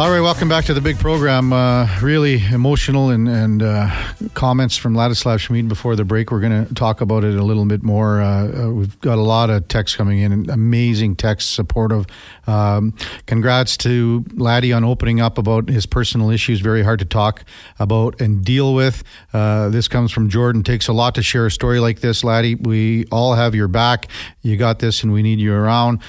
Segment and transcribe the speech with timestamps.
[0.00, 1.52] All right, welcome back to the big program.
[1.52, 3.90] Uh, really emotional and, and uh,
[4.32, 6.30] comments from Ladislav Smid before the break.
[6.30, 8.22] We're going to talk about it a little bit more.
[8.22, 12.06] Uh, uh, we've got a lot of texts coming in, amazing texts, supportive.
[12.46, 12.94] Um,
[13.26, 16.60] congrats to Laddie on opening up about his personal issues.
[16.60, 17.44] Very hard to talk
[17.78, 19.04] about and deal with.
[19.34, 20.62] Uh, this comes from Jordan.
[20.62, 22.54] Takes a lot to share a story like this, Laddie.
[22.54, 24.08] We all have your back.
[24.40, 26.00] You got this, and we need you around.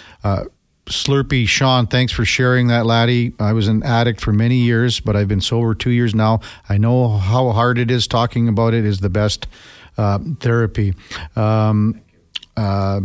[0.88, 3.34] Slurpee Sean, thanks for sharing that, laddie.
[3.40, 6.42] I was an addict for many years, but I've been sober two years now.
[6.68, 8.08] I know how hard it is.
[8.08, 9.48] Talking about it is the best
[9.98, 10.96] uh, therapy.
[11.36, 12.02] Um,
[12.58, 13.02] uh,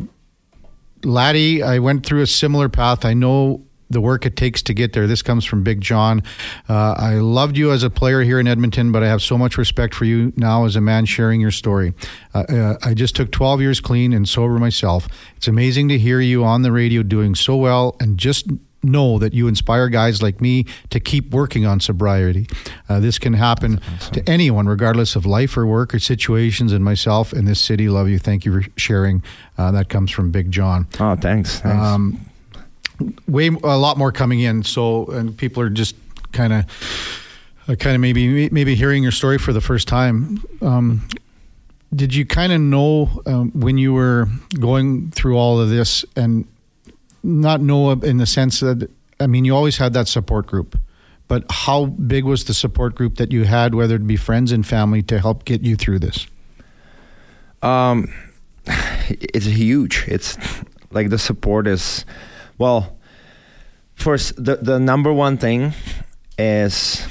[1.05, 3.05] laddie, I went through a similar path.
[3.05, 5.07] I know the work it takes to get there.
[5.07, 6.23] This comes from Big John.
[6.69, 9.57] Uh, I loved you as a player here in Edmonton, but I have so much
[9.57, 11.95] respect for you now as a man sharing your story.
[12.35, 15.09] Uh, uh, I just took 12 years clean and sober myself.
[15.37, 18.47] It's amazing to hear you on the radio doing so well and just
[18.83, 22.47] know that you inspire guys like me to keep working on sobriety.
[22.89, 24.15] Uh, this can happen awesome.
[24.15, 26.73] to anyone, regardless of life or work or situations.
[26.73, 28.19] And myself in this city love you.
[28.19, 29.23] Thank you for sharing.
[29.59, 30.87] Uh, that comes from Big John.
[31.01, 31.61] Oh, thanks.
[31.61, 31.77] thanks.
[31.77, 32.21] Um,
[33.29, 34.63] way a lot more coming in.
[34.63, 35.97] So and people are just
[36.33, 36.65] kind of
[37.69, 40.43] uh, kind of maybe maybe hearing your story for the first time.
[40.61, 41.09] Um,
[41.95, 46.47] did you kind of know um, when you were going through all of this and
[47.23, 50.79] not know in the sense that I mean you always had that support group,
[51.29, 54.67] but how big was the support group that you had, whether it be friends and
[54.67, 56.27] family, to help get you through this?
[57.63, 58.13] Um,
[59.09, 60.05] it's huge.
[60.07, 60.39] It's
[60.91, 62.05] like the support is
[62.59, 62.97] well,
[63.95, 65.73] first, the the number one thing
[66.39, 67.07] is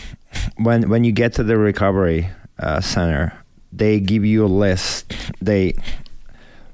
[0.57, 2.29] when when you get to the recovery
[2.59, 3.33] uh, center,
[3.71, 5.13] they give you a list.
[5.41, 5.75] They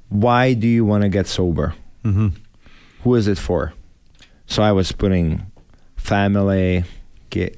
[0.09, 1.73] why do you want to get sober?
[2.03, 2.29] Mm-hmm.
[3.03, 3.73] Who is it for?
[4.45, 5.49] So I was putting
[5.95, 6.83] family,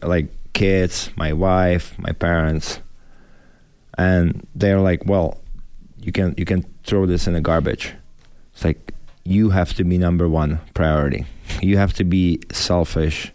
[0.02, 2.80] like kids, my wife, my parents,
[3.98, 5.42] and they're like, "Well,
[6.00, 7.94] you can you can throw this in the garbage."
[8.54, 8.94] It's like
[9.26, 11.26] you have to be number one priority.
[11.62, 13.32] You have to be selfish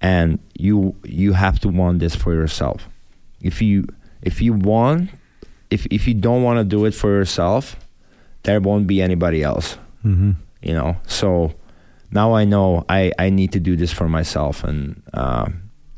[0.00, 2.88] and you you have to want this for yourself.
[3.42, 3.86] If you
[4.22, 5.10] if you want
[5.70, 7.76] if if you don't want to do it for yourself,
[8.44, 9.76] there won't be anybody else.
[10.04, 10.32] Mm-hmm.
[10.62, 10.96] You know.
[11.06, 11.54] So
[12.10, 15.48] now I know I I need to do this for myself, and uh,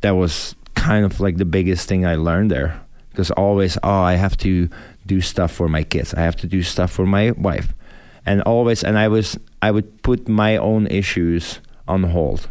[0.01, 2.81] that was kind of like the biggest thing I learned there.
[3.11, 4.71] Because always, oh, I have to
[5.05, 6.15] do stuff for my kids.
[6.15, 7.75] I have to do stuff for my wife
[8.27, 12.49] and always and i was i would put my own issues on hold.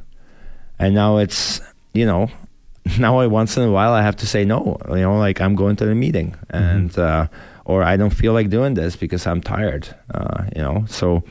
[0.79, 1.61] And now it's
[1.93, 2.29] you know
[2.99, 5.55] now I, once in a while i have to say no you know like i'm
[5.55, 6.31] going to the meeting.
[6.31, 6.55] Mm-hmm.
[6.55, 7.27] and uh,
[7.65, 10.85] or i don't feel like doing this because i'm tired uh, you know.
[10.87, 11.23] So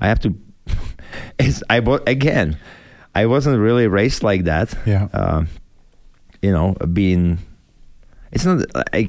[0.00, 0.34] i have to
[1.38, 2.58] it's i again
[3.14, 4.74] i wasn't really raised like that.
[4.86, 5.08] Yeah.
[5.12, 5.44] Uh,
[6.42, 7.38] you know being
[8.32, 9.08] it's not i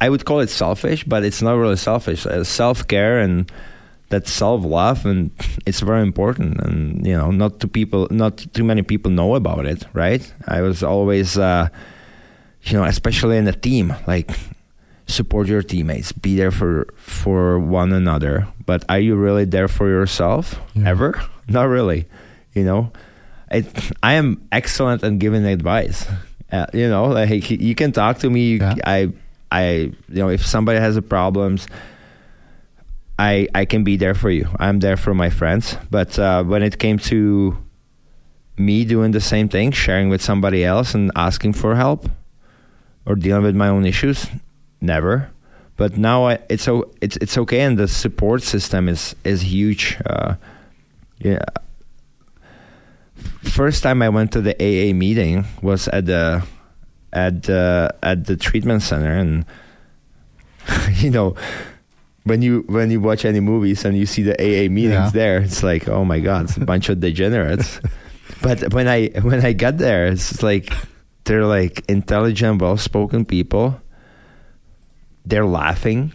[0.00, 2.24] i would call it selfish but it's not really selfish.
[2.26, 3.50] Uh, self-care and
[4.12, 5.30] that self love and
[5.66, 9.66] it's very important and you know not too people not too many people know about
[9.66, 10.22] it right?
[10.46, 11.68] I was always uh,
[12.62, 14.30] you know especially in a team like
[15.06, 19.88] support your teammates be there for for one another but are you really there for
[19.88, 20.60] yourself?
[20.74, 20.90] Yeah.
[20.90, 21.20] ever?
[21.48, 22.06] Not really
[22.54, 22.92] you know?
[23.50, 23.66] It,
[24.02, 26.06] i am excellent at giving advice.
[26.52, 28.74] Uh, you know like you can talk to me yeah.
[28.84, 29.08] i
[29.50, 29.64] i
[30.12, 31.66] you know if somebody has a problems
[33.22, 34.48] I I can be there for you.
[34.58, 35.76] I'm there for my friends.
[35.90, 37.56] But uh, when it came to
[38.58, 42.10] me doing the same thing, sharing with somebody else and asking for help
[43.06, 44.26] or dealing with my own issues,
[44.80, 45.30] never.
[45.76, 46.68] But now I, it's
[47.00, 49.98] it's it's okay, and the support system is is huge.
[50.04, 50.34] Uh,
[51.18, 51.44] yeah.
[53.42, 56.42] First time I went to the AA meeting was at the
[57.12, 59.46] at the at the treatment center, and
[60.98, 61.36] you know
[62.24, 65.10] when you when you watch any movies and you see the AA meetings yeah.
[65.10, 67.80] there, it's like, oh my god, it's a bunch of degenerates.
[68.40, 70.72] But when I when I got there, it's like
[71.24, 73.80] they're like intelligent, well-spoken people.
[75.24, 76.12] They're laughing.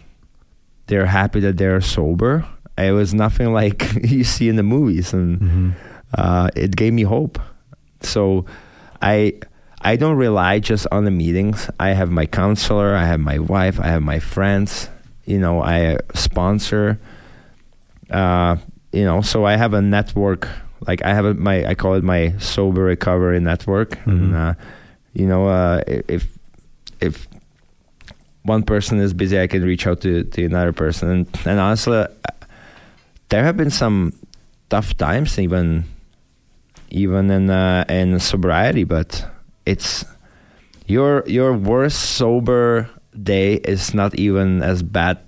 [0.88, 2.46] They're happy that they're sober.
[2.76, 5.70] It was nothing like you see in the movies, and mm-hmm.
[6.18, 7.40] uh, it gave me hope.
[8.02, 8.44] So,
[9.00, 9.34] I
[9.80, 11.70] I don't rely just on the meetings.
[11.80, 12.94] I have my counselor.
[12.94, 13.80] I have my wife.
[13.80, 14.90] I have my friends
[15.28, 16.98] you know I sponsor.
[18.10, 18.56] Uh,
[18.92, 20.48] you know, so I have a network.
[20.86, 24.10] Like I have a, my I call it my sober recovery network, mm-hmm.
[24.10, 24.54] and uh,
[25.12, 26.26] you know uh, if
[27.00, 27.28] if
[28.42, 31.10] one person is busy, I can reach out to, to another person.
[31.10, 32.06] And, and honestly,
[33.28, 34.14] there have been some
[34.70, 35.84] tough times, even
[36.88, 38.84] even in uh, in sobriety.
[38.84, 39.28] But
[39.66, 40.04] it's
[40.86, 42.88] your your worst sober
[43.22, 45.18] day is not even as bad,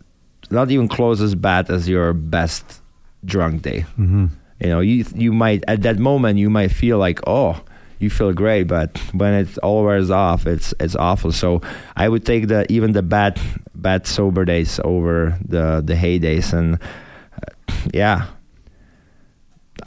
[0.50, 2.80] not even close as bad as your best
[3.24, 3.84] drunk day.
[3.98, 4.26] Mm-hmm.
[4.60, 7.60] You know, you you might at that moment you might feel like oh
[8.00, 11.32] you feel great, but when it all wears off, it's it's awful.
[11.32, 11.60] So
[11.96, 13.38] I would take the even the bad
[13.74, 18.26] bad sober days over the the heydays, and uh, yeah,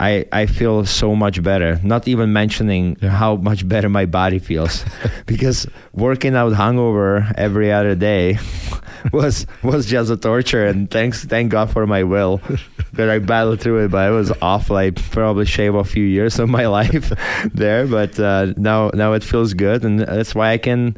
[0.08, 1.78] I I feel so much better.
[1.82, 3.10] Not even mentioning Yeah.
[3.10, 4.84] how much better my body feels,
[5.26, 8.38] because working out hungover every other day
[9.12, 10.66] was was just a torture.
[10.70, 12.40] And thanks thank God for my will
[12.96, 13.90] that I battled through it.
[13.90, 14.76] But it was awful.
[14.76, 17.12] I probably shaved a few years of my life
[17.54, 20.96] there, but uh, now now it feels good, and that's why I can.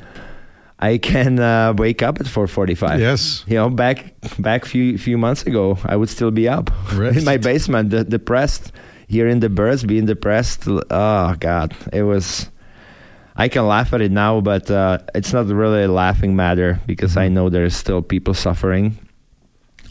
[0.79, 2.99] I can uh, wake up at 4:45.
[3.01, 3.45] Yes.
[3.49, 7.17] You know, back back few few months ago, I would still be up Right.
[7.17, 8.73] in my basement, de- depressed.
[9.09, 10.65] Hearing the birds, being depressed.
[10.67, 12.51] Oh God, it was.
[13.37, 17.17] I can laugh at it now, but uh, it's not really a laughing matter because
[17.17, 18.97] I know there's still people suffering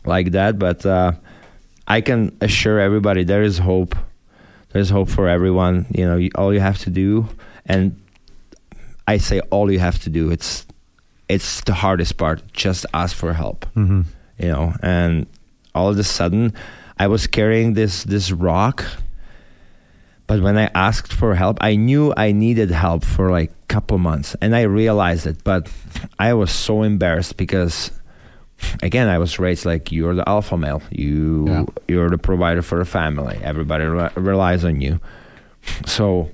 [0.04, 0.58] like that.
[0.60, 1.14] But uh,
[1.88, 3.96] I can assure everybody there is hope.
[4.74, 5.86] There's hope for everyone.
[5.94, 7.30] You know, you, all you have to do,
[7.66, 7.96] and
[9.08, 10.30] I say all you have to do.
[10.32, 10.66] It's
[11.30, 12.42] it's the hardest part.
[12.54, 14.02] Just ask for help Mm-hmm.
[14.40, 15.26] you know and
[15.74, 16.54] all of a sudden
[17.00, 18.84] i was carrying this this rock
[20.28, 23.98] but when i asked for help i knew i needed help for like a couple
[23.98, 25.70] months and i realized it but
[26.20, 27.92] i was so embarrassed because
[28.82, 31.66] again i was raised like you're the alpha male you Yeah.
[31.88, 35.00] you're the provider for the family everybody re- relies on you
[35.86, 36.30] so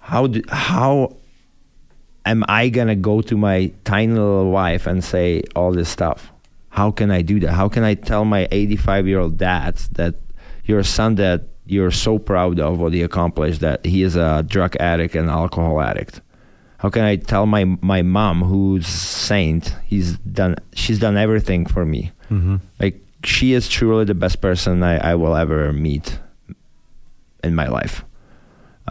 [0.00, 1.16] how do, how
[2.24, 6.30] am I gonna go to my tiny little wife and say all this stuff?
[6.70, 7.52] How can I do that?
[7.52, 10.14] How can I tell my 85 year old dad that
[10.64, 14.74] your son that you're so proud of what he accomplished that he is a drug
[14.76, 16.20] addict and alcohol addict?
[16.78, 21.84] How can I tell my my mom who's saint he's done she's done everything for
[21.84, 22.12] me?
[22.30, 22.56] Mm-hmm.
[22.78, 26.18] Like she is truly the best person I, I will ever meet
[27.42, 28.04] in my life.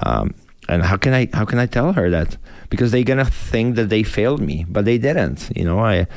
[0.04, 0.36] Um,
[0.70, 2.38] and how can I how can I tell her that?
[2.70, 5.50] Because they're gonna think that they failed me, but they didn't.
[5.56, 6.08] You know, I.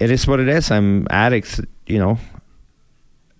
[0.00, 0.70] It is what it is.
[0.70, 1.60] I'm addict.
[1.86, 2.18] You know,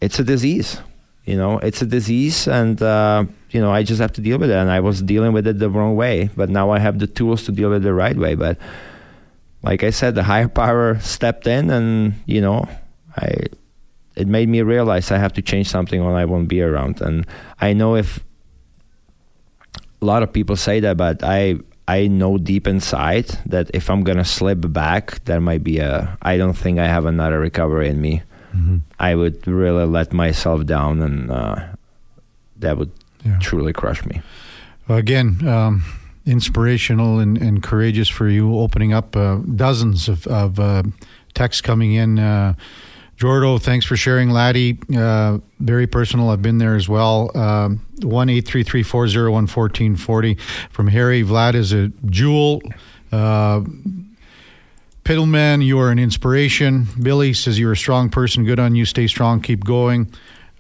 [0.00, 0.80] it's a disease.
[1.28, 4.48] You know, it's a disease, and uh, you know I just have to deal with
[4.48, 4.56] it.
[4.56, 7.44] And I was dealing with it the wrong way, but now I have the tools
[7.44, 8.34] to deal with it the right way.
[8.34, 8.56] But
[9.62, 12.66] like I said, the higher power stepped in, and you know,
[13.14, 13.44] I
[14.16, 17.02] it made me realize I have to change something when I won't be around.
[17.02, 17.26] And
[17.60, 18.24] I know if
[20.00, 24.02] a lot of people say that, but I I know deep inside that if I'm
[24.02, 26.16] gonna slip back, there might be a.
[26.22, 28.22] I don't think I have another recovery in me.
[28.54, 28.76] Mm-hmm.
[28.98, 31.56] I would really let myself down, and uh,
[32.60, 32.90] that would
[33.24, 33.38] Yeah.
[33.40, 34.22] truly crush me.
[34.88, 35.82] Again, um,
[36.24, 40.82] inspirational and, and courageous for you, opening up uh, dozens of, of uh,
[41.34, 42.18] texts coming in.
[42.18, 42.54] Uh,
[43.18, 44.30] Jordo, thanks for sharing.
[44.30, 46.30] Laddie, uh, very personal.
[46.30, 47.36] I've been there as well.
[47.36, 50.36] Um, One eight three three four zero one fourteen forty
[50.70, 51.24] from Harry.
[51.24, 52.62] Vlad is a jewel.
[55.08, 56.86] Piddleman, you are an inspiration.
[57.02, 58.44] Billy says you're a strong person.
[58.44, 58.84] Good on you.
[58.84, 59.40] Stay strong.
[59.40, 60.04] Keep going.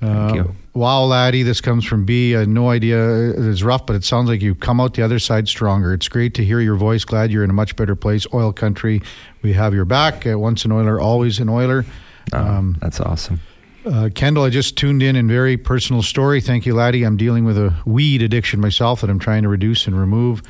[0.00, 0.54] Thank Uh, you.
[0.72, 2.34] Wow, laddie, this comes from B.
[2.34, 5.18] I had no idea it's rough, but it sounds like you come out the other
[5.18, 5.92] side stronger.
[5.92, 7.04] It's great to hear your voice.
[7.04, 8.26] Glad you're in a much better place.
[8.32, 9.02] Oil country,
[9.42, 10.26] we have your back.
[10.26, 11.84] Uh, once an oiler, always an oiler.
[12.32, 13.40] Oh, Um, that's awesome.
[13.84, 16.40] uh, Kendall, I just tuned in and very personal story.
[16.40, 17.02] Thank you, laddie.
[17.02, 20.40] I'm dealing with a weed addiction myself that I'm trying to reduce and remove.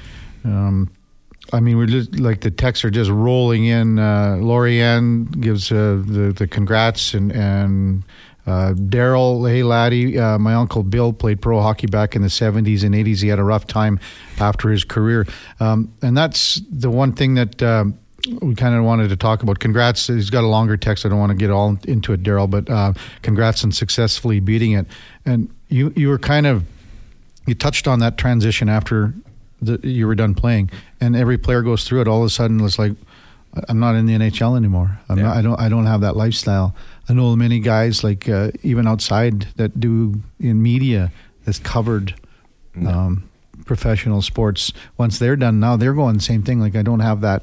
[0.44, 0.88] Um,
[1.52, 3.98] I mean, we're just like the texts are just rolling in.
[3.98, 8.02] Uh, Lorianne gives uh, the the congrats and and
[8.46, 12.82] uh, Daryl, hey laddie, uh, my uncle Bill played pro hockey back in the '70s
[12.82, 13.22] and '80s.
[13.22, 14.00] He had a rough time
[14.38, 15.26] after his career,
[15.60, 17.62] um, and that's the one thing that.
[17.62, 17.98] Um,
[18.42, 19.58] we kind of wanted to talk about.
[19.58, 20.08] Congrats.
[20.08, 21.06] He's got a longer text.
[21.06, 24.72] I don't want to get all into it, Daryl, but uh, congrats on successfully beating
[24.72, 24.86] it.
[25.24, 26.64] And you, you were kind of,
[27.46, 29.14] you touched on that transition after
[29.60, 32.08] the, you were done playing, and every player goes through it.
[32.08, 32.92] All of a sudden, it's like,
[33.68, 34.98] I'm not in the NHL anymore.
[35.08, 35.24] I'm Yeah.
[35.24, 35.60] not, I don't.
[35.60, 36.74] I don't have that lifestyle.
[37.08, 41.10] I know many guys, like uh, even outside, that do in media
[41.44, 42.14] that's covered
[42.74, 42.90] No.
[42.90, 43.28] um,
[43.64, 44.72] professional sports.
[44.96, 46.60] Once they're done, now they're going the same thing.
[46.60, 47.42] Like I don't have that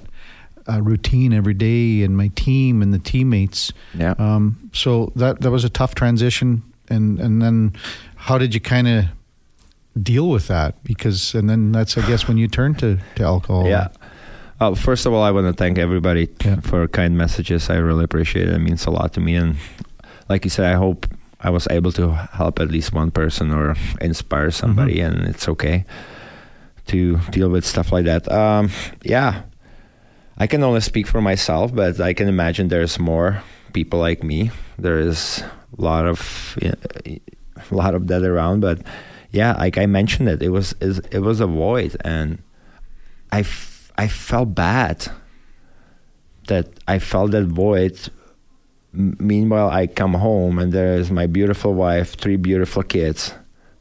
[0.70, 3.74] uh, routine every day, and my team and the teammates.
[3.94, 4.14] Yeah.
[4.18, 7.74] Um, so that that was a tough transition, and and then
[8.16, 9.06] how did you kind of
[10.02, 10.84] deal with that?
[10.84, 13.68] Because and then that's I guess when you turn to to alcohol.
[13.68, 13.88] Yeah.
[14.60, 16.62] Uh, first of all, I want to thank everybody Yeah.
[16.62, 17.70] for kind messages.
[17.70, 18.54] I really appreciate it.
[18.56, 19.36] It means a lot to me.
[19.36, 19.58] And
[20.30, 21.06] like you said, I hope
[21.42, 25.20] I was able to help at least one person or inspire somebody, Mm-hmm.
[25.20, 25.84] and it's okay
[26.88, 28.32] to deal with stuff like that.
[28.32, 28.70] Um,
[29.04, 29.42] yeah,
[30.38, 33.42] I can only speak for myself, but I can imagine there's more
[33.74, 34.52] people like me.
[34.80, 35.44] There is
[35.78, 37.20] a lot of a
[37.76, 38.80] lot of that around, but
[39.36, 40.74] yeah, like I mentioned it, it was
[41.12, 42.40] it was a void, and
[43.32, 44.98] I, f- I felt bad
[46.48, 47.98] that I felt that void.
[48.94, 53.34] M- meanwhile, I come home and there is my beautiful wife, three beautiful kids,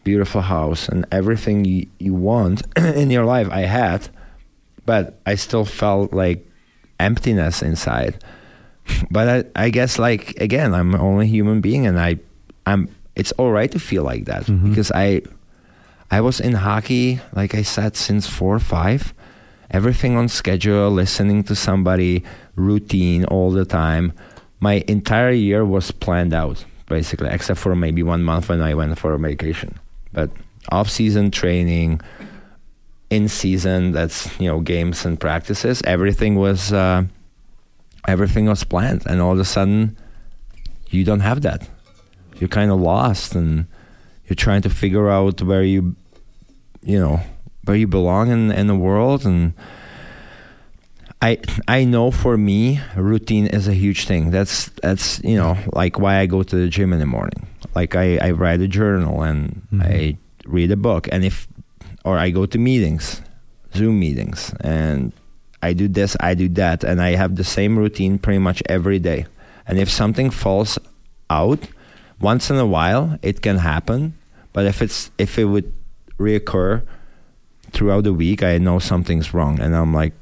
[0.02, 4.08] beautiful house, and everything you, you want in your life I had,
[4.87, 6.44] but I still felt like
[6.99, 8.23] emptiness inside.
[9.11, 12.18] But I, I guess like again, I'm only a human being, and I,
[12.66, 12.88] I'm.
[13.16, 14.70] It's all right to feel like that Mhm.
[14.70, 15.23] because I,
[16.11, 19.14] I was in hockey, like I said, since four or five.
[19.70, 22.23] Everything on schedule, listening to somebody,
[22.54, 24.12] routine all the time.
[24.61, 28.99] My entire year was planned out, basically, except for maybe one month when I went
[28.99, 29.78] for a vacation.
[30.12, 30.30] But
[30.70, 32.00] off-season training,
[33.11, 35.82] in season, that's you know games and practices.
[35.84, 37.04] Everything was, uh,
[38.06, 39.96] everything was planned, and all of a sudden,
[40.90, 41.68] you don't have that.
[42.38, 43.66] You're kind of lost, and
[44.26, 45.97] you're trying to figure out where you,
[46.83, 47.21] you know,
[47.64, 49.52] where you belong in in the world and
[51.23, 51.38] I
[51.69, 54.31] I know for me routine is a huge thing.
[54.31, 57.47] That's that's you know like why I go to the gym in the morning.
[57.75, 59.83] Like I, I write a journal and Mhm.
[59.83, 60.16] I
[60.47, 61.49] read a book and if
[62.04, 63.23] or I go to meetings,
[63.75, 65.12] Zoom meetings and
[65.62, 68.99] I do this, I do that and I have the same routine pretty much every
[68.99, 69.25] day.
[69.66, 70.78] And if something falls
[71.31, 71.61] out
[72.25, 74.14] once in a while it can happen,
[74.52, 75.69] but if it's if it would
[76.19, 76.83] reoccur
[77.73, 80.12] throughout the week, I know something's wrong, and I'm like,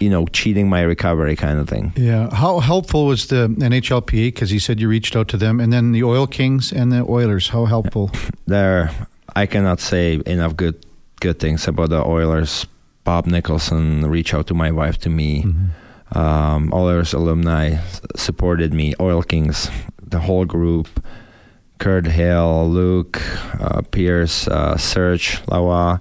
[0.00, 1.92] you know, cheating my recovery kind of thing.
[1.96, 2.30] Yeah.
[2.34, 4.26] How helpful was the NHLPA?
[4.28, 7.02] Because you said you reached out to them, and then the Oil Kings and the
[7.08, 7.48] Oilers.
[7.48, 8.10] How helpful?
[8.46, 8.90] There,
[9.36, 10.74] I cannot say enough good
[11.20, 12.66] good things about the Oilers.
[13.04, 15.42] Bob Nicholson reached out to my wife to me.
[15.42, 15.70] Mhm.
[16.16, 17.78] Um, Oilers alumni
[18.16, 18.94] supported me.
[19.00, 19.70] Oil Kings,
[20.12, 20.88] the whole group.
[21.78, 23.20] Kirt Hill, Luke,
[23.60, 26.00] uh, Pierce, uh, Serge, Lawa,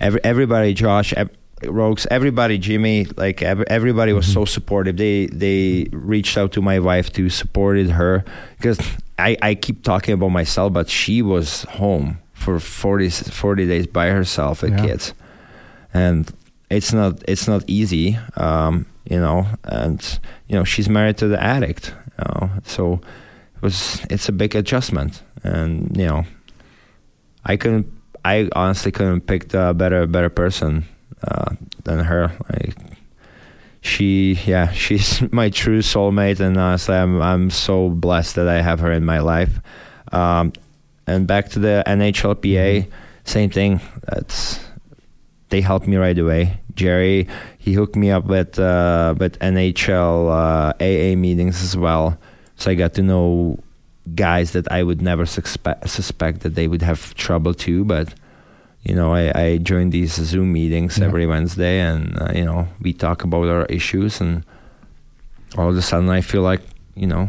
[0.00, 1.30] every, everybody, Josh, ev-
[1.64, 4.34] Rogues, everybody, Jimmy, like ev- everybody was Mhm.
[4.34, 4.96] so supportive.
[4.96, 8.24] They they reached out to my wife to supported her
[8.56, 8.80] because
[9.16, 14.08] I, I keep talking about myself, but she was home for 40, 40 days by
[14.08, 14.86] herself with Yeah.
[14.86, 15.14] kids,
[15.94, 16.28] and
[16.68, 19.46] it's not it's not easy, um, you know.
[19.62, 20.02] And
[20.48, 23.00] you know she's married to the addict, you know, so
[23.62, 26.24] was it's a big adjustment, and you know,
[27.44, 27.86] I couldn't.
[28.24, 30.84] I honestly couldn't pick a better better person
[31.26, 31.54] uh,
[31.84, 32.32] than her.
[32.50, 32.76] Like
[33.80, 38.80] she, yeah, she's my true soulmate, and honestly, I'm I'm so blessed that I have
[38.80, 39.60] her in my life.
[40.12, 40.52] Um,
[41.06, 42.90] and back to the NHLPA,
[43.24, 43.80] same thing.
[44.04, 44.60] That's
[45.48, 46.60] they helped me right away.
[46.74, 47.28] Jerry,
[47.58, 52.18] he hooked me up with uh, with NHL uh, AA meetings as well,
[52.56, 53.58] so I got to know
[54.14, 57.84] guys that I would never suspect suspect that they would have trouble too.
[57.84, 58.14] But
[58.82, 61.06] you know, I, I joined these Zoom meetings Yeah.
[61.06, 64.42] every Wednesday, and uh, you know, we talk about our issues, and
[65.56, 66.62] all of a sudden, I feel like
[66.96, 67.28] you know,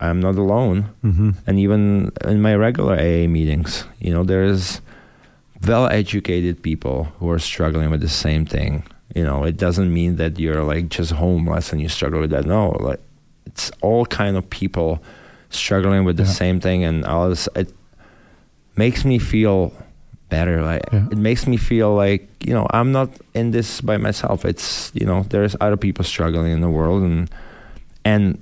[0.00, 1.30] I'm not alone Mm-hmm.
[1.46, 4.80] and even in my regular AA meetings, you know, there's
[5.66, 8.84] well-educated people who are struggling with the same thing.
[9.14, 12.46] You know, it doesn't mean that you're like just homeless and you struggle with that.
[12.46, 13.00] No, like
[13.52, 15.02] it's all kind of people
[15.50, 16.30] struggling with the Yeah.
[16.42, 17.48] same thing, and all this.
[17.54, 17.72] It
[18.76, 19.72] makes me feel
[20.28, 20.62] better.
[20.62, 21.06] Like Yeah.
[21.10, 24.44] it makes me feel like you know I'm not in this by myself.
[24.44, 27.28] It's you know there's other people struggling in the world, and
[28.04, 28.38] and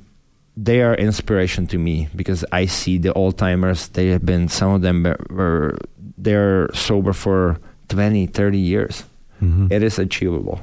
[0.56, 3.88] they are inspiration to me because I see the old timers.
[3.88, 5.78] They have been some of them were-
[6.18, 7.56] they're sober for
[7.88, 9.04] 20, 30 years.
[9.42, 9.68] Mm-hmm.
[9.72, 10.60] It is achievable.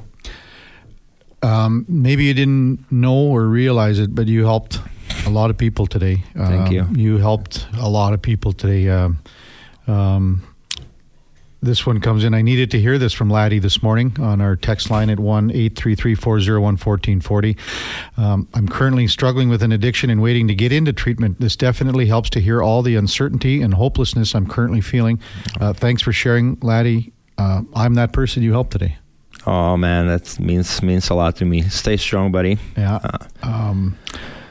[1.42, 4.80] Um, maybe you didn't know or realize it, but you helped
[5.26, 6.24] a lot of people today.
[6.36, 6.86] Thank Um, you.
[6.96, 8.88] You helped a lot of people today.
[8.88, 9.18] Um,
[9.86, 10.42] um,
[11.60, 12.34] this one comes in.
[12.34, 15.50] I needed to hear this from Laddie this morning on our text line at 1
[15.50, 17.56] 833 401 1440.
[18.16, 21.40] Um, I'm currently struggling with an addiction and waiting to get into treatment.
[21.40, 25.18] This definitely helps to hear all the uncertainty and hopelessness I'm currently feeling.
[25.60, 27.12] Uh, thanks for sharing, Laddie.
[27.36, 28.98] Uh, I'm that person you helped today.
[29.50, 31.62] Oh man, that means means a lot to me.
[31.70, 32.58] Stay strong, buddy.
[32.76, 32.96] Yeah.
[33.02, 33.96] Uh, Um,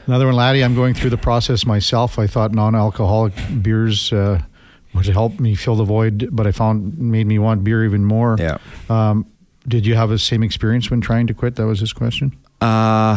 [0.06, 0.64] another one, Laddie.
[0.64, 2.18] I'm going through the process myself.
[2.18, 4.40] I thought non-alcoholic beers uh,
[4.94, 8.36] would help me fill the void, but I found made me want beer even more.
[8.40, 8.58] yeah.
[8.88, 9.24] Um,
[9.68, 11.54] did you have the same experience when trying to quit?
[11.56, 12.32] That was his question.
[12.60, 13.14] Uh,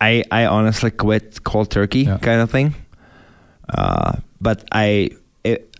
[0.00, 2.18] I I honestly quit cold turkey Yeah.
[2.18, 2.74] kind of thing.
[3.78, 5.10] Uh, but I,
[5.44, 5.76] it,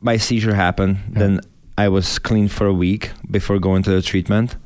[0.00, 0.96] my seizure happened.
[1.12, 1.18] Yeah.
[1.18, 1.40] Then
[1.78, 4.56] I was clean for a week before going to the treatment,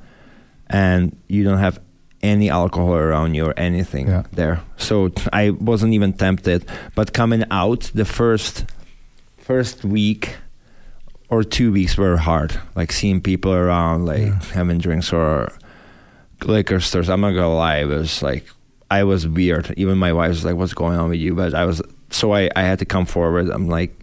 [0.69, 1.81] and you don't have
[2.23, 4.23] any alcohol around you or anything Yeah.
[4.33, 4.61] there.
[4.77, 6.65] So I wasn't even tempted.
[6.95, 8.65] But coming out, the first
[9.39, 10.37] first week
[11.29, 12.53] or two weeks were hard.
[12.77, 14.39] Like seeing people around, like Yeah.
[14.53, 15.49] having drinks or
[16.45, 17.09] liquor stores.
[17.09, 18.45] I'm not gonna lie, it was like
[18.91, 19.73] I was weird.
[19.77, 22.51] Even my wife was like, "What's going on with you?" But I was so I
[22.57, 23.49] I had to come forward.
[23.51, 23.97] I'm like.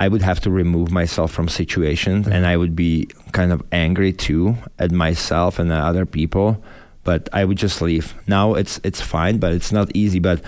[0.00, 4.12] I would have to remove myself from situations, and I would be kind of angry
[4.12, 6.62] too at myself and at other people.
[7.04, 8.14] But I would just leave.
[8.26, 10.18] Now it's it's fine, but it's not easy.
[10.18, 10.40] But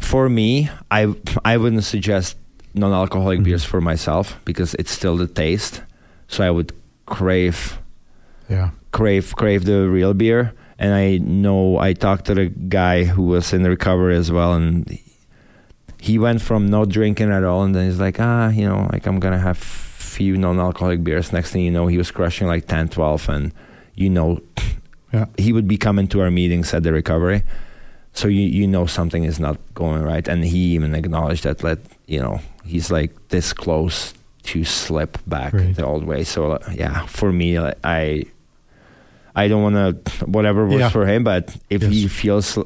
[0.00, 2.36] for me, I I wouldn't suggest
[2.74, 3.44] non-alcoholic Mhm.
[3.44, 5.82] beers for myself because it's still the taste.
[6.28, 6.72] So I would
[7.06, 7.78] crave
[8.48, 8.70] Yeah.
[8.92, 10.52] crave crave the real beer.
[10.78, 14.86] And I know I talked to the guy who was in recovery as well, and
[16.00, 19.06] he went from not drinking at all, and then he's like, ah, you know, like
[19.06, 21.32] I'm gonna have few non-alcoholic beers.
[21.32, 23.52] Next thing you know, he was crushing like 10, 12, and
[23.94, 24.40] you know,
[25.12, 25.26] Yeah.
[25.38, 27.42] he would be coming to our meetings at the recovery.
[28.12, 31.62] So you you know something is not going right, and he even acknowledged that.
[31.62, 34.14] Let you know, he's like this close
[34.50, 35.76] to slip back Great.
[35.76, 36.24] the old way.
[36.24, 38.24] So uh, yeah, for me, like, I
[39.36, 40.88] I don't want to whatever works Yeah.
[40.90, 42.58] for him, but if he feels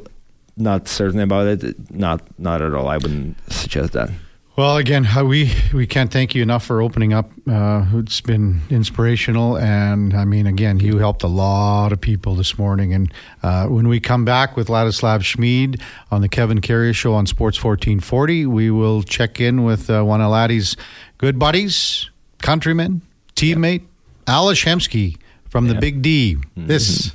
[0.56, 2.88] not certain about it, not not at all.
[2.88, 4.11] I wouldn't suggest that.
[4.56, 7.28] Well, again, we we can't thank you enough for opening up.
[7.44, 12.56] Uh, it's been inspirational, and I mean, again, you helped a lot of people this
[12.56, 12.94] morning.
[12.94, 15.82] And uh, when we come back with Ladislav Smid
[16.12, 20.04] on the Kevin Karius Show on Sports fourteen forty, we will check in with uh,
[20.04, 20.76] one of Laddie's
[21.18, 22.08] good buddies,
[22.40, 23.02] countryman,
[23.34, 23.82] teammate,
[24.28, 25.16] Ales Hemsky
[25.49, 26.37] from the Big D.
[26.56, 27.12] This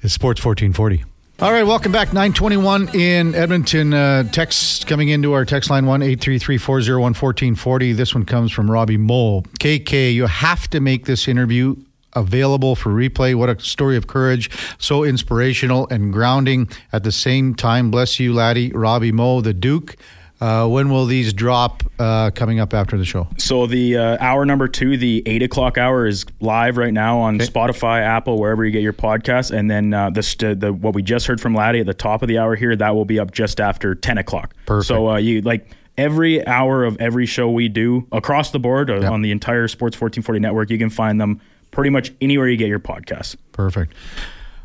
[0.00, 1.04] is Sports fourteen forty.
[1.42, 2.08] All right, welcome back.
[2.08, 3.94] 921 in Edmonton.
[3.94, 7.92] Uh, text coming into our text line 1 401 1440.
[7.94, 9.44] This one comes from Robbie Mole.
[9.58, 11.76] KK, you have to make this interview
[12.12, 13.34] available for replay.
[13.34, 14.50] What a story of courage.
[14.78, 17.90] So inspirational and grounding at the same time.
[17.90, 18.70] Bless you, laddie.
[18.72, 19.96] Robbie Mo, the Duke.
[20.40, 23.28] Uh, when will these drop uh, coming up after the show?
[23.36, 27.34] So the uh, hour number two, the eight o'clock hour, is live right now on
[27.36, 27.44] Okay.
[27.46, 29.50] Spotify, Apple, wherever you get your podcasts.
[29.50, 32.22] And then uh, the, st- the what we just heard from Laddie at the top
[32.22, 34.54] of the hour here, that will be up just after ten o'clock.
[34.64, 34.88] Perfect.
[34.88, 39.02] So uh, you like every hour of every show we do across the board Yep.
[39.10, 42.56] on the entire Sports fourteen forty network, you can find them pretty much anywhere you
[42.56, 43.36] get your podcasts.
[43.52, 43.92] Perfect.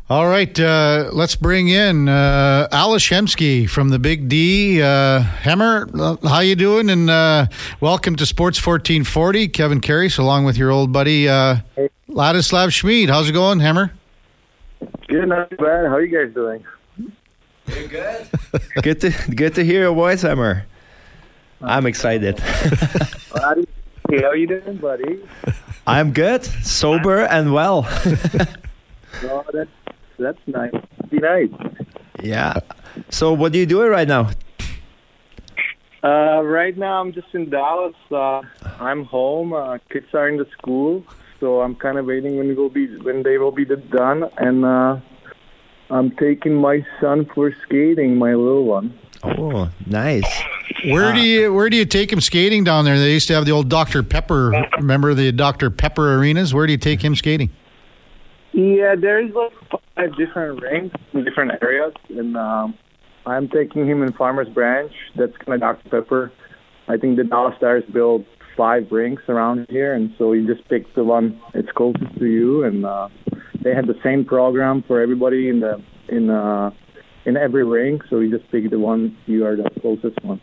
[0.08, 4.80] All right, uh, let's bring in uh, Ales Hemsky from the Big D.
[4.80, 6.90] Uh, Hemmer, uh, how you doing?
[6.90, 7.48] And uh,
[7.80, 9.48] welcome to Sports 1440.
[9.48, 11.56] Kevin Karius, along with your old buddy uh,
[12.08, 13.08] Ladislav Smid.
[13.08, 13.90] How's it going, Hammer?
[15.08, 15.86] Good, not too bad.
[15.86, 16.64] How are you guys doing?
[17.66, 18.28] good
[18.82, 20.66] good to good to hear your voice, Hammer.
[21.60, 22.36] I'm excited.
[23.34, 23.66] Buddy,
[24.08, 25.20] hey, how you doing, buddy?
[25.84, 27.88] I'm good, sober and well.
[29.22, 29.70] Oh, that's
[30.18, 30.74] that's nice.
[31.10, 31.50] Be nice.
[32.22, 32.54] yeah.
[33.10, 34.30] So what are you doing right now?
[36.02, 37.94] Uh, right now, I'm just in Dallas.
[38.10, 38.42] Uh,
[38.78, 39.52] I'm home.
[39.52, 41.04] Uh, kids are in the school,
[41.40, 44.24] so I'm kind of waiting when will be when they will be done.
[44.36, 45.00] And uh,
[45.90, 48.96] I'm taking my son for skating, my little one.
[49.24, 50.42] Oh, nice.
[50.84, 52.98] Where do you where do you take him skating down there?
[52.98, 54.52] They used to have the old Dr Pepper.
[54.76, 56.54] Remember the Dr Pepper arenas?
[56.54, 57.50] Where do you take him skating?
[58.56, 62.74] Yeah, there's like five different rinks in different areas, and um,
[63.26, 64.90] I'm taking him in Farmers Branch.
[65.14, 65.90] That's kind of Dr.
[65.90, 66.32] Pepper.
[66.88, 68.24] I think the Dallas Stars build
[68.56, 72.64] five rinks around here, and so you just pick the one that's closest to you.
[72.64, 73.10] And uh,
[73.62, 76.70] they had the same program for everybody in the in uh,
[77.26, 80.40] in every rink, so you just pick the one you are the closest one.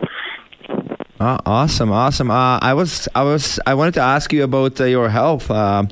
[1.19, 2.29] Ah, awesome, awesome.
[2.29, 5.49] Uh, I was, I was, I wanted to ask you about uh, your health.
[5.49, 5.89] Um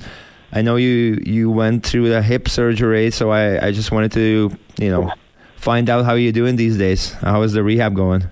[0.53, 4.51] I know you you went through the hip surgery, so I, I just wanted to,
[4.77, 5.11] you know,
[5.55, 7.13] find out how you're doing these days.
[7.13, 8.29] How is the rehab going?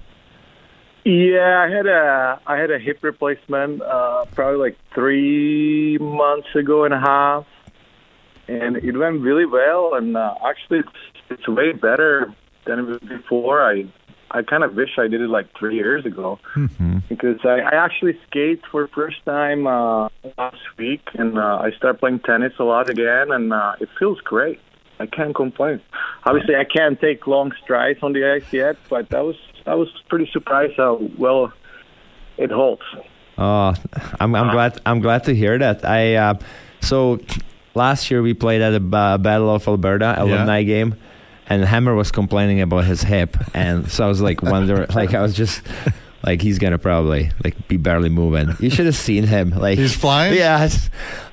[1.05, 6.83] Yeah, I had a I had a hip replacement uh, probably like three months ago
[6.83, 7.45] and a half,
[8.47, 9.93] and it went really well.
[9.95, 10.89] And uh, actually, it's,
[11.29, 13.63] it's way better than it was before.
[13.63, 13.85] I
[14.31, 16.39] I kind of wish I did it like three years ago
[17.09, 21.71] because I, I actually skate for the first time uh, last week, and uh, I
[21.77, 24.59] started playing tennis a lot again, and uh, it feels great.
[24.99, 25.81] I can't complain.
[26.25, 29.87] Obviously, I can't take long strides on the ice yet, but I was I was
[30.09, 31.53] pretty surprised how well
[32.37, 32.81] it holds.
[33.37, 33.73] Oh,
[34.19, 35.85] I'm I'm glad I'm glad to hear that.
[35.85, 36.33] I uh,
[36.81, 37.19] so
[37.73, 40.95] last year we played at the uh, Battle of Alberta alumni game,
[41.49, 45.21] and Hammer was complaining about his hip, and so I was like wondering, like I
[45.21, 45.61] was just
[46.21, 48.49] like he's gonna probably like be barely moving.
[48.59, 49.51] You should have seen him.
[49.51, 50.35] Like He's flying?
[50.37, 50.67] Yeah,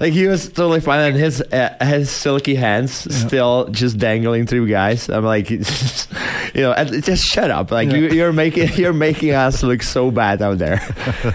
[0.01, 4.69] like he was totally fine, and his uh, his silky hands still just dangling through
[4.69, 5.09] guys.
[5.11, 5.51] I'm like,
[6.55, 7.71] you know, and just shut up.
[7.73, 10.81] Like you, you're making you're making us look so bad out there.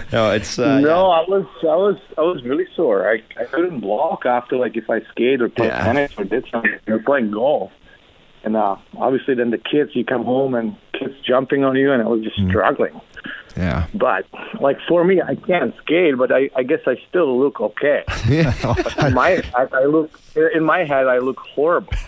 [0.12, 3.06] no, it's uh, no, I was I was I was really sore.
[3.08, 5.84] I I couldn't block after like if I skate or play Yeah.
[5.84, 7.70] tennis or did something or playing golf.
[8.44, 12.02] And uh obviously then the kids you come home and kids jumping on you and
[12.02, 13.00] I was just struggling.
[13.56, 13.86] yeah.
[13.94, 14.26] But
[14.60, 18.04] like for me I can't skate but I, I guess I still look okay.
[18.28, 18.52] Yeah.
[19.06, 20.18] in my I, I look
[20.54, 21.92] in my head I look horrible.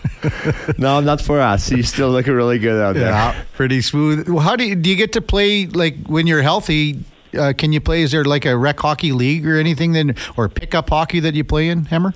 [0.79, 1.71] No, not for us.
[1.71, 3.09] You still look really good out there.
[3.09, 4.27] Yeah, pretty smooth.
[4.27, 7.03] Well, How do you, do you get to play like when you're healthy?
[7.37, 8.01] Uh, can you play?
[8.01, 11.43] Is there like a rec hockey league or anything then, or pickup hockey that you
[11.43, 12.13] play in, Hammer?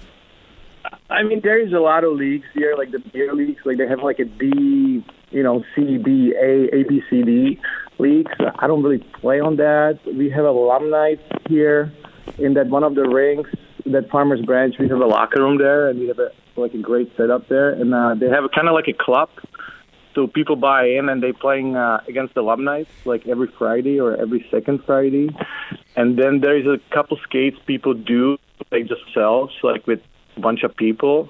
[1.09, 3.61] I mean, there is a lot of leagues here, like the beer leagues.
[3.65, 7.59] Like they have like a D, you know, C, B, A, A, B, C, D
[7.97, 8.31] leagues.
[8.59, 9.99] I don't really play on that.
[10.05, 11.15] We have alumni
[11.47, 11.91] here
[12.37, 13.49] in that one of the rinks,
[13.87, 14.75] that Farmers Branch.
[14.77, 17.71] We have a locker room there, and we have a like a great setup there.
[17.71, 19.29] And uh, they have kind of like a club,
[20.13, 24.45] so people buy in and they playing uh, against alumni like every Friday or every
[24.51, 25.29] second Friday.
[25.95, 28.37] And then there is a couple skates people do
[28.71, 30.01] like themselves, like with
[30.39, 31.29] bunch of people.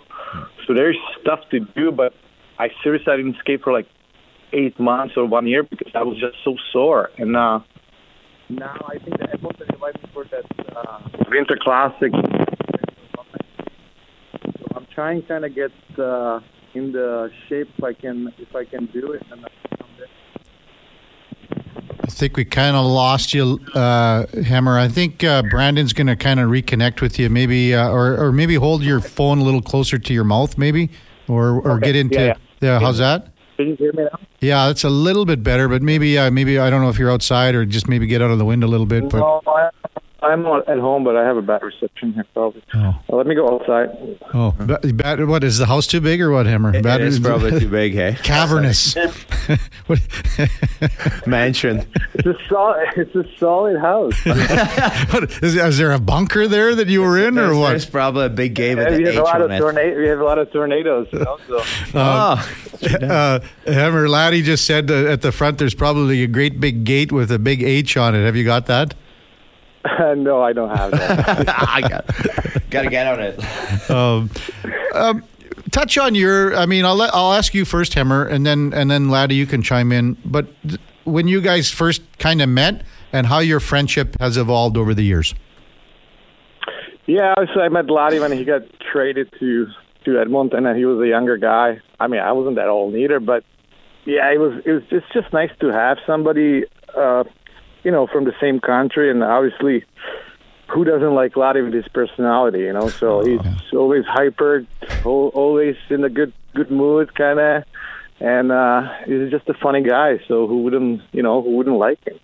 [0.66, 2.14] So there's stuff to do, but
[2.58, 3.88] I seriously I didn't skate for like
[4.54, 7.10] eight months or one year because I was just so sore.
[7.18, 7.60] And uh,
[8.50, 10.46] now I think the Edmonton invited me for that
[10.76, 12.12] uh, Winter Classic.
[14.44, 16.40] So I'm trying kind of get uh,
[16.74, 19.24] in the shape if I can if I can do it.
[19.32, 19.50] And uh,
[22.10, 24.80] I think we kind of lost you, uh, Hammer.
[24.80, 28.32] I think uh, Brandon's going to kind of reconnect with you, maybe, uh, or or
[28.32, 30.90] maybe hold your phone a little closer to your mouth, maybe,
[31.28, 31.86] or or Okay.
[31.86, 32.16] get into.
[32.20, 33.28] Yeah, yeah, how's that?
[33.58, 34.20] can you hear me now?
[34.40, 37.12] Yeah, that's a little bit better, but maybe uh, maybe I don't know if you're
[37.12, 39.04] outside or just maybe get out of the wind a little bit.
[39.08, 39.70] But No, I,
[40.22, 42.62] I'm not at home, but I have a bad reception here probably.
[42.74, 43.90] oh, Uh, let me go outside.
[44.34, 46.76] oh, ba- ba- what is the house too big or what, Hammer?
[46.76, 48.16] It Bad- is probably too big, hey?
[48.24, 48.96] cavernous.
[51.26, 51.86] Mansion.
[52.16, 52.88] It's a solid.
[52.98, 54.14] It's a solid house.
[54.26, 57.70] what- is, is there a bunker there that you were in, or There's, what?
[57.70, 59.60] there's probably a big game with Yeah, we have a H lot of on it.
[59.60, 59.98] tornado.
[60.00, 61.08] We have a lot of tornadoes.
[61.12, 61.62] You know, so.
[61.96, 62.56] Oh,
[63.02, 67.12] Uh, Hammer Laddie just said uh, at the front there's probably a great big gate
[67.12, 68.24] with a big H on it.
[68.26, 68.94] Have you got that?
[70.16, 71.50] no, I don't have that.
[71.70, 73.40] I got, gotta get on it.
[73.90, 74.30] Um,
[74.94, 75.24] um,
[75.72, 76.56] touch on your.
[76.56, 79.48] I mean, I'll let, I'll ask you first, Hemmer, and then and then Laddie, you
[79.48, 80.16] can chime in.
[80.26, 84.78] But th- when you guys first kind of met, and how your friendship has evolved
[84.78, 85.34] over the years.
[87.06, 88.62] yeah, obviously I met Lottie when he got
[88.92, 89.68] traded to
[90.06, 91.80] to Edmonton, and he was a younger guy.
[92.00, 93.44] I mean, I wasn't that old either, but
[94.06, 96.66] yeah, it was it was just just nice to have somebody,
[96.96, 97.24] uh,
[97.84, 99.86] you know, from the same country, and obviously.
[100.72, 102.90] Who doesn't like Lottie with his personality, you know?
[102.90, 103.40] So he's
[103.74, 104.68] always hyper,
[105.04, 107.64] always in a good good mood, kind of,
[108.20, 110.20] and uh, he's just a funny guy.
[110.28, 112.20] So who wouldn't, you know, who wouldn't like him?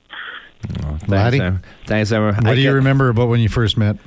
[1.08, 1.40] Laddie?
[1.40, 1.62] Thanks, Em.
[1.88, 2.34] Thanks, Emma.
[2.34, 3.98] What I do you get- remember about when you first met?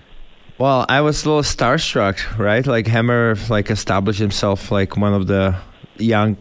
[0.57, 2.65] Well, I was a little starstruck, right?
[2.65, 5.57] Like Hammer, like established himself like one of the
[5.97, 6.37] young,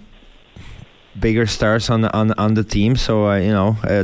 [1.20, 2.96] bigger stars on the on on the team.
[2.96, 4.04] So uh, you know, uh,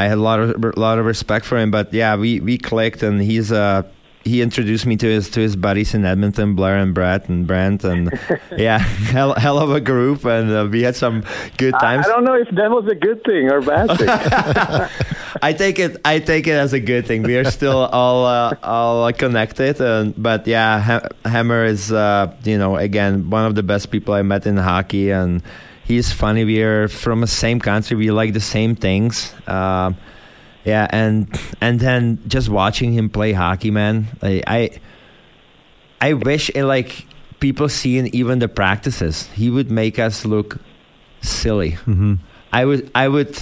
[0.00, 1.70] I had a lot of a lot of respect for him.
[1.70, 3.82] But yeah, we we clicked, and he's uh
[4.24, 7.84] he introduced me to his to his buddies in Edmonton, Blair and Brett and Brent,
[7.84, 8.10] and
[8.56, 11.24] yeah, hell hell of a group, and uh, we had some
[11.56, 12.06] good I, times.
[12.06, 14.08] I don't know if that was a good thing or bad thing.
[15.42, 15.96] I take it.
[16.04, 17.22] I take it as a good thing.
[17.22, 22.58] We are still all uh, all connected, and but yeah, ha- Hammer is uh, you
[22.58, 25.42] know again one of the best people I met in hockey, and
[25.90, 26.44] he's funny.
[26.44, 27.96] We are from the same country.
[27.96, 29.34] We like the same things.
[29.46, 29.96] Um,
[30.64, 31.28] yeah, and
[31.60, 34.06] and then just watching him play hockey, man.
[34.22, 34.70] I I,
[36.00, 37.06] I wish uh, like
[37.40, 40.58] people seeing even the practices, he would make us look
[41.22, 41.72] silly.
[41.72, 42.14] Mm-hmm.
[42.52, 43.38] I would I would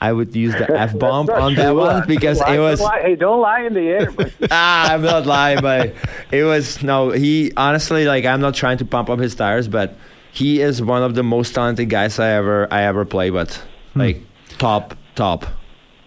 [0.00, 1.78] I would use the f bomb on that true.
[1.80, 4.08] one because Don't lie- it was don't lie- hey, don't lie in the air.
[4.50, 5.94] ah I'm not lying, but
[6.30, 7.10] it was no.
[7.10, 9.96] He honestly like I'm not trying to pump up his tires, but
[10.36, 13.62] he is one of the most talented guys I ever I ever played with.
[13.94, 14.20] Like
[14.58, 15.46] top top.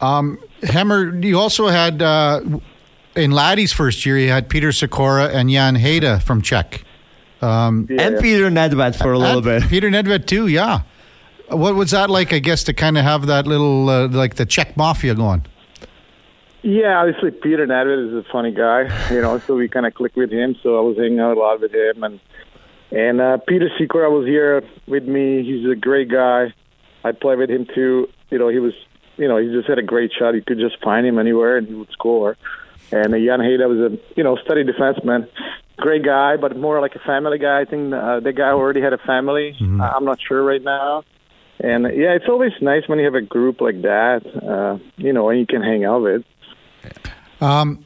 [0.02, 2.42] Um, Hammer, you also had uh,
[3.16, 6.84] in Laddie's first year, you had Peter Sykora and Jan Hejda from Czech.
[7.42, 8.02] Um, Yeah.
[8.04, 9.64] And Peter Nedved for a little bit.
[9.70, 10.82] Peter Nedved too, yeah.
[11.50, 12.32] What was that like?
[12.32, 15.44] I guess to kind of have that little uh, like the Czech mafia going.
[16.62, 20.18] Yeah, obviously Peter Nedved is a funny guy, you know, so we kind of clicked
[20.18, 20.56] with him.
[20.62, 22.20] So I was hanging out a lot with him, and
[22.92, 25.44] And uh, Peter Sykora was here with me.
[25.44, 26.54] He's a great guy.
[27.04, 28.08] I played with him too.
[28.30, 28.74] You know, he was,
[29.18, 30.34] you know, he just had a great shot.
[30.34, 32.38] You could just find him anywhere and he would score.
[32.92, 35.28] And uh, Jan Hejda was a, you know, steady defenseman.
[35.78, 37.62] Great guy, but more like a family guy.
[37.62, 39.56] I think uh, the guy already had a family.
[39.60, 39.82] Mm-hmm.
[39.82, 41.04] I'm not sure right now.
[41.60, 45.14] And uh, yeah, it's always nice when you have a group like that, uh, you
[45.14, 46.24] know, and you can hang out with.
[47.42, 47.86] Um,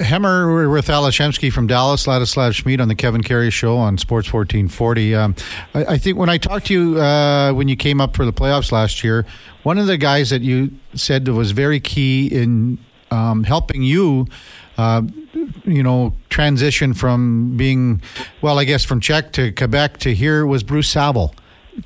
[0.00, 4.32] Hemmer, with Ales Hemsky from Dallas, Ladislav Smid on the Kevin Karius Show on Sports
[4.32, 5.14] 1440.
[5.14, 5.34] Um,
[5.74, 8.32] I, I, think when I talked to you uh, when you came up for the
[8.32, 9.26] playoffs last year,
[9.64, 12.78] one of the guys that you said was very key in
[13.10, 14.26] um, helping you,
[14.76, 15.02] uh,
[15.64, 18.00] you know, transition from being,
[18.40, 21.34] well, I guess from Czech to Quebec to here was Bruce Saville.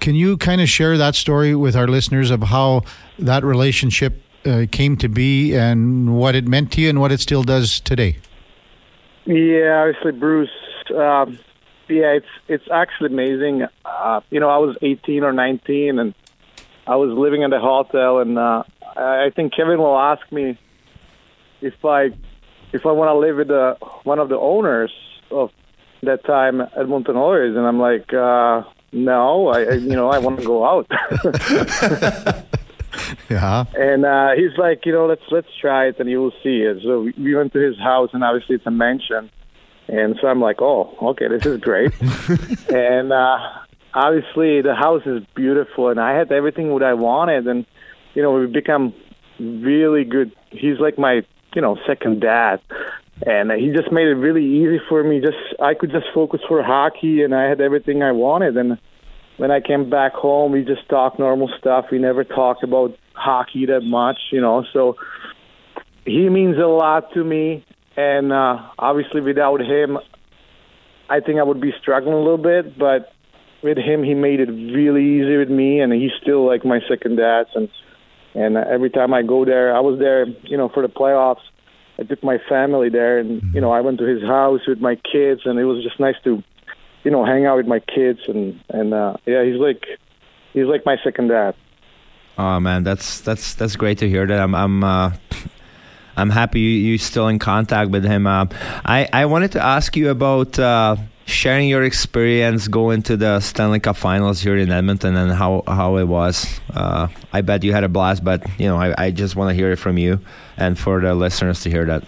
[0.01, 2.83] Can you kind of share that story with our listeners of how
[3.19, 7.21] that relationship uh, came to be and what it meant to you and what it
[7.21, 8.17] still does today?
[9.25, 10.51] Yeah, obviously, Bruce.
[10.91, 11.39] Um,
[11.89, 13.67] yeah, it's it's actually amazing.
[13.85, 16.15] Uh, you know, I was 18 or 19, and
[16.87, 18.65] I was living in the hotel, and uh,
[18.97, 20.59] I think Kevin will ask me
[21.61, 22.11] if I
[22.73, 24.93] if I want to live with the, one of the owners
[25.31, 25.51] of
[26.03, 30.47] that time Edmonton Oilers, and I'm like, uh, no, I you know I want to
[30.47, 30.91] go out.
[33.31, 33.65] yeah.
[33.75, 36.83] And uh, he's like, you know, let's let's try it, and you will see it.
[36.83, 39.31] So we went to his house, and obviously it's a mansion,
[39.89, 41.93] and so I'm like, oh, okay, this is great.
[42.69, 43.39] and uh,
[43.95, 47.67] obviously the house is beautiful, and I had everything what I wanted, and
[48.15, 48.95] you know we become
[49.39, 50.33] really good.
[50.51, 51.23] He's like my
[51.55, 52.61] you know second dad.
[53.25, 55.21] And he just made it really easy for me.
[55.21, 58.57] Just I could just focus for hockey, and I had everything I wanted.
[58.57, 58.79] And
[59.43, 61.87] when I came back home, we just talked normal stuff.
[61.91, 64.65] We never talked about hockey that much, you know.
[64.73, 64.95] So
[66.05, 69.99] he means a lot to me, and uh, obviously without him,
[71.11, 72.79] I think I would be struggling a little bit.
[72.79, 73.13] But
[73.65, 77.17] with him, he made it really easy with me, and he's still like my second
[77.17, 77.47] dad.
[77.57, 77.69] And
[78.35, 81.43] and every time I go there, I was there, you know, for the playoffs.
[81.99, 84.95] I took my family there, and you know, I went to his house with my
[84.95, 86.45] kids, and it was just nice to
[87.05, 89.85] you know, hang out with my kids and and uh, yeah, he's like
[90.53, 91.55] he's like my second dad.
[92.39, 94.39] Oh man, that's that's that's great to hear that.
[94.39, 95.13] I'm I'm uh,
[96.17, 98.27] I'm happy you you still in contact with him.
[98.27, 98.47] Uh,
[98.85, 100.59] I I wanted to ask you about.
[100.59, 105.63] Uh, sharing your experience going to the Stanley Cup Finals here in Edmonton and how,
[105.67, 106.61] how it was.
[106.75, 109.55] Uh, I bet you had a blast, but you know I, I just want to
[109.55, 110.21] hear it from you
[110.57, 112.05] and for the listeners to hear that.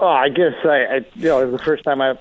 [0.00, 2.18] Oh, I guess I, I you know it was the first time I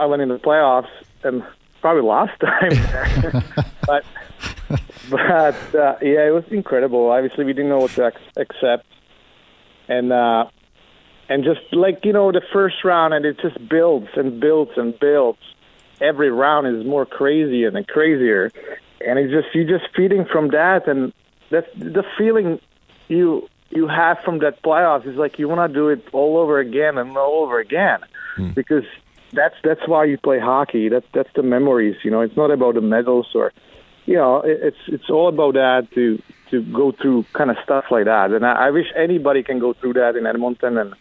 [0.00, 0.88] I went into the playoffs
[1.22, 1.44] and
[1.82, 3.44] probably last time.
[3.86, 4.04] but
[5.10, 7.10] but uh, yeah, it was incredible.
[7.10, 8.86] Obviously, we didn't know what to ex- accept,
[9.88, 10.46] and uh,
[11.28, 14.98] and just like you know, the first round, and it just builds and builds and
[14.98, 15.40] builds.
[16.00, 18.50] Every round is more crazy and crazier,
[19.06, 21.12] and it's just you're just feeding from that, and
[21.50, 22.58] that's the feeling
[23.08, 26.58] you you have from that playoffs is like you want to do it all over
[26.58, 28.00] again and all over again
[28.36, 28.54] mm.
[28.54, 28.84] because
[29.32, 30.88] that's that's why you play hockey.
[30.88, 31.96] That's that's the memories.
[32.02, 33.52] You know, it's not about the medals or,
[34.06, 37.84] you know, it, it's it's all about that to to go through kind of stuff
[37.90, 38.32] like that.
[38.32, 40.94] And I, I wish anybody can go through that in Edmonton and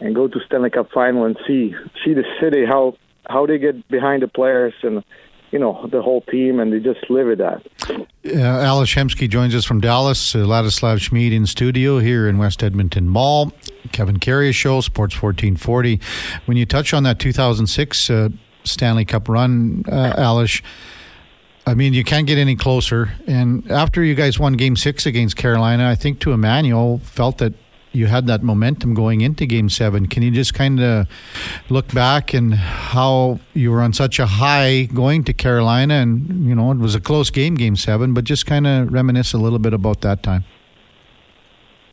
[0.00, 2.96] and go to Stanley Cup final and see see the city how
[3.28, 5.02] how they get behind the players and
[5.50, 7.64] you know the whole team and they just live with that.
[7.90, 10.34] Uh, Ales Hemsky joins us from Dallas.
[10.34, 13.52] Uh, Ladislav Smid in studio here in West Edmonton Mall.
[13.94, 16.00] Kevin Karius Show, Sports 1440.
[16.44, 18.28] When you touch on that 2006 uh,
[18.64, 20.60] Stanley Cup run, uh, Ales,
[21.66, 23.12] I mean, you can't get any closer.
[23.26, 27.54] And after you guys won Game Six against Carolina, I think to Emmanuel felt that
[27.94, 30.06] you had that momentum going into game seven.
[30.06, 31.06] Can you just kind of
[31.68, 36.54] look back and how you were on such a high going to Carolina and, you
[36.54, 39.60] know, it was a close game, game seven, but just kind of reminisce a little
[39.60, 40.44] bit about that time?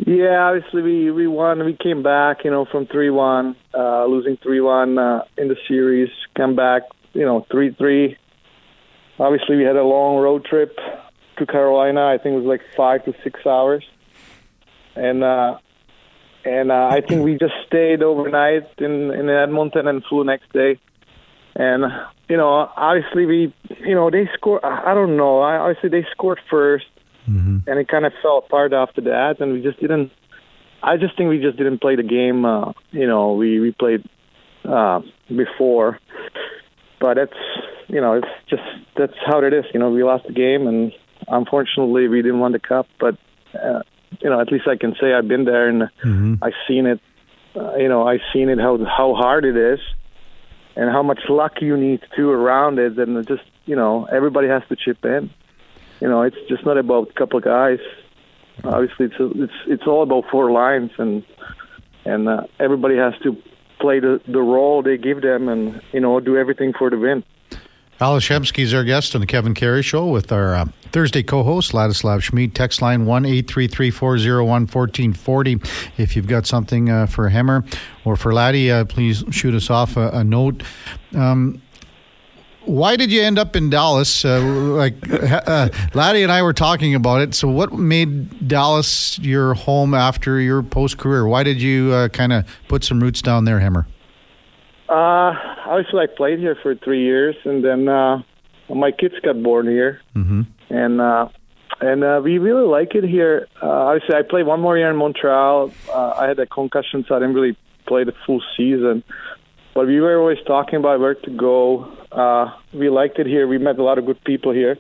[0.06, 1.64] Yeah, obviously we, we won.
[1.64, 5.56] We came back, you know, from 3 1, uh, losing 3 1 uh, in the
[5.68, 6.84] series, come back,
[7.14, 8.18] you know, 3 3.
[9.20, 10.76] Obviously, we had a long road trip
[11.38, 12.08] to Carolina.
[12.08, 13.84] I think it was like five to six hours.
[14.96, 15.60] And uh,
[16.44, 20.80] and uh, I think we just stayed overnight in in Edmonton and flew next day.
[21.56, 21.84] And
[22.28, 24.64] you know, obviously we, you know, they scored.
[24.64, 25.42] I don't know.
[25.42, 26.91] I obviously they scored 1st
[27.30, 27.70] mm-hmm.
[27.70, 30.12] and it kind of fell apart after that, and we just didn't.
[30.84, 32.44] I just think we just didn't play the game.
[32.46, 34.04] Uh, you know, we we played
[34.66, 36.00] uh, before,
[37.00, 37.34] but it's
[37.88, 38.64] you know, it's just
[38.98, 39.66] that's how it is.
[39.74, 40.94] You know, we lost the game, and
[41.28, 42.88] unfortunately, we didn't win the cup.
[43.00, 43.18] But
[43.54, 43.82] uh,
[44.22, 46.36] you know, at least I can say I've been there and mm-hmm.
[46.42, 47.00] I've seen it.
[47.56, 49.80] Uh, you know, I've seen it how how hard it is,
[50.76, 54.64] and how much luck you need to around it, and just you know everybody has
[54.70, 55.30] to chip in.
[56.02, 57.80] You know, it's just not about a couple of guys.
[58.64, 61.24] Obviously, it's it's it's all about four lines, and
[62.06, 63.38] and uh, everybody has to
[63.80, 67.24] play the the role they give them, and you know do everything for the win.
[68.02, 71.72] Ales Hemsky is our guest on the Kevin Karius Show with our uh, Thursday co-host
[71.72, 72.56] Ladislav Smid.
[72.56, 75.60] Text line one eight three three four zero one fourteen forty.
[75.98, 77.64] If you've got something uh, for Hemmer
[78.04, 80.64] or for Laddie, uh, please shoot us off a, a note.
[81.16, 81.62] Um,
[82.66, 84.24] why did you end up in Dallas?
[84.24, 87.34] Uh, like uh, Laddie and I were talking about it.
[87.34, 91.26] So, what made Dallas your home after your post career?
[91.28, 93.86] Why did you uh, kind of put some roots down there, Hemmer?
[94.90, 95.34] Uh,
[95.66, 98.22] obviously, I played here for three years, and then uh,
[98.70, 100.42] my kids got born here, mm-hmm.
[100.70, 101.30] and uh,
[101.80, 103.48] and uh, we really like it here.
[103.62, 105.72] Uh, obviously, I played one more year in Montreal.
[105.90, 109.04] Uh, I had a concussion, so I didn't really play the full season.
[109.74, 111.92] But we were always talking about where to go.
[112.12, 113.48] Uh, we liked it here.
[113.48, 114.78] We met a lot of good people here.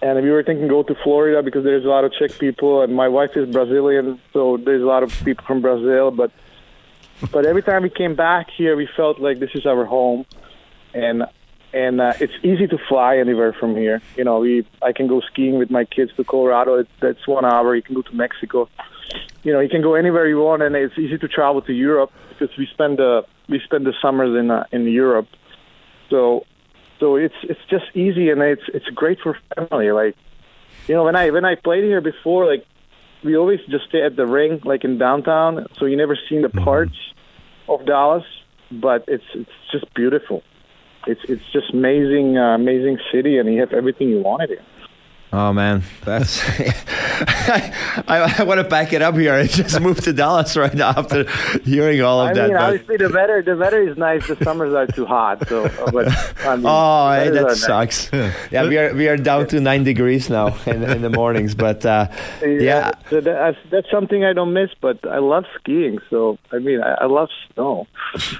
[0.00, 2.94] And we were thinking go to Florida because there's a lot of Czech people, and
[2.94, 6.12] my wife is Brazilian, so there's a lot of people from Brazil.
[6.12, 6.30] But
[7.32, 10.24] but every time we came back here, we felt like this is our home,
[10.94, 11.24] and
[11.72, 14.00] and uh, it's easy to fly anywhere from here.
[14.16, 16.76] You know, we I can go skiing with my kids to Colorado.
[16.76, 17.74] It, that's one hour.
[17.74, 18.68] You can go to Mexico.
[19.42, 22.10] You know, you can go anywhere you want, and it's easy to travel to Europe
[22.28, 25.28] because we spend the we spend the summers in uh, in Europe.
[26.10, 26.44] So
[27.00, 29.90] so it's it's just easy, and it's it's great for family.
[29.92, 30.16] Like
[30.86, 32.66] you know, when I when I played here before, like
[33.24, 36.48] we always just stay at the ring, like in downtown, so you never seen the
[36.48, 36.96] parts
[37.68, 38.24] of Dallas,
[38.70, 40.42] but it's it's just beautiful.
[41.06, 44.64] It's it's just amazing, uh, amazing city, and you have everything you wanted here.
[45.30, 46.40] Oh man, that's
[48.08, 49.34] I, I, want to back it up here.
[49.34, 51.24] I just moved to Dallas right now after
[51.64, 52.48] hearing all of I that.
[52.48, 54.26] mean, but- obviously the weather the weather is nice.
[54.26, 56.08] The summers are too hot, so uh, but
[56.46, 57.60] I mean, Oh, hey, that are nice.
[57.60, 58.10] sucks.
[58.50, 61.84] yeah, we are we are down to nine degrees now in, in the mornings, but
[61.84, 62.08] uh,
[62.42, 64.70] yeah, so that, that's something I don't miss.
[64.80, 67.86] But I love skiing, so I mean, I, I love snow.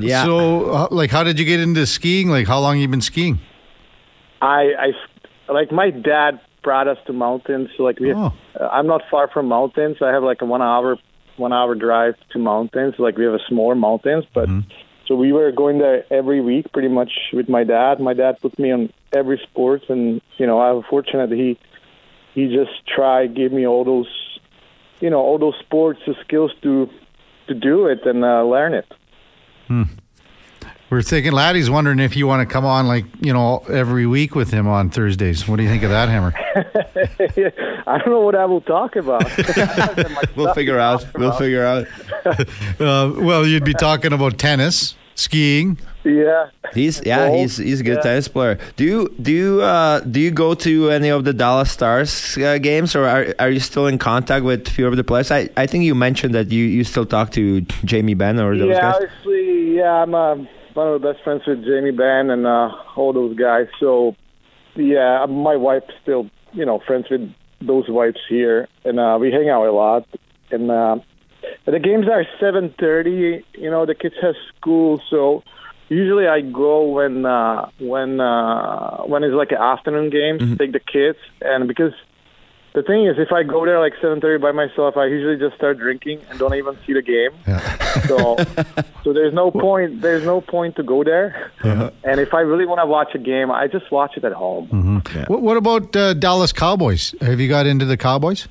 [0.00, 0.24] yeah.
[0.24, 2.30] So, uh, like, how did you get into skiing?
[2.30, 3.40] Like, how long you been skiing?
[4.40, 4.92] I,
[5.48, 7.66] I like my dad brought us to mountains.
[7.76, 8.30] So like we, Oh.
[8.60, 9.96] uh, I'm not far from mountains.
[10.08, 10.98] I have like a one hour,
[11.46, 12.94] one hour drive to mountains.
[12.98, 14.48] Like we have a small mountains, but
[15.06, 17.94] so we were going there every week, pretty much with my dad.
[18.10, 18.82] My dad put me on
[19.20, 21.50] every sport, and you know I was fortunate that he
[22.36, 24.10] he just tried give me all those,
[25.04, 26.72] you know, all those sports, the skills to
[27.48, 28.88] to do it and uh, learn it.
[30.90, 34.34] We're thinking, Laddie's wondering if you want to come on, like, you know, every week
[34.34, 35.46] with him on Thursdays.
[35.46, 36.32] What do you think of that, Hemmer?
[37.86, 39.24] I don't know what I will talk about.
[40.36, 41.04] we'll figure out.
[41.14, 41.86] We'll figure out.
[42.24, 45.78] Uh, well, you'd be talking about tennis, skiing.
[46.04, 46.50] yeah.
[46.74, 48.02] He's yeah, Golf, he's he's a good yeah.
[48.02, 48.58] tennis player.
[48.76, 52.58] Do you do you uh, do you go to any of the Dallas Stars uh,
[52.58, 55.30] games, or are are you still in contact with a few of the players?
[55.30, 58.68] I, I think you mentioned that you, you still talk to Jamie Benn or those
[58.68, 58.94] yeah, guys.
[58.96, 60.36] obviously, yeah, I'm uh,
[60.78, 63.66] one of the best friends with Jamie Benn and uh, all those guys.
[63.80, 64.14] So,
[64.76, 69.48] yeah, my wife's still, you know, friends with those wives here, and uh, we hang
[69.48, 70.06] out a lot.
[70.52, 70.98] And uh,
[71.66, 73.42] the games are 7:30.
[73.54, 75.42] You know, the kids have school, so
[75.88, 80.80] usually I go when uh, when uh, when it's like an afternoon game, take the
[80.80, 81.92] kids, and because
[82.74, 85.78] the thing is, if I go there like 7:30 by myself, I usually just start
[85.78, 87.30] drinking and don't even see the game.
[88.06, 88.36] So,
[89.04, 90.00] so there's no point.
[90.00, 91.50] There's no point to go there.
[92.04, 94.68] And if I really want to watch a game, I just watch it at home.
[95.28, 97.14] What, what about uh, Dallas Cowboys?
[97.20, 98.48] Have you got into the Cowboys?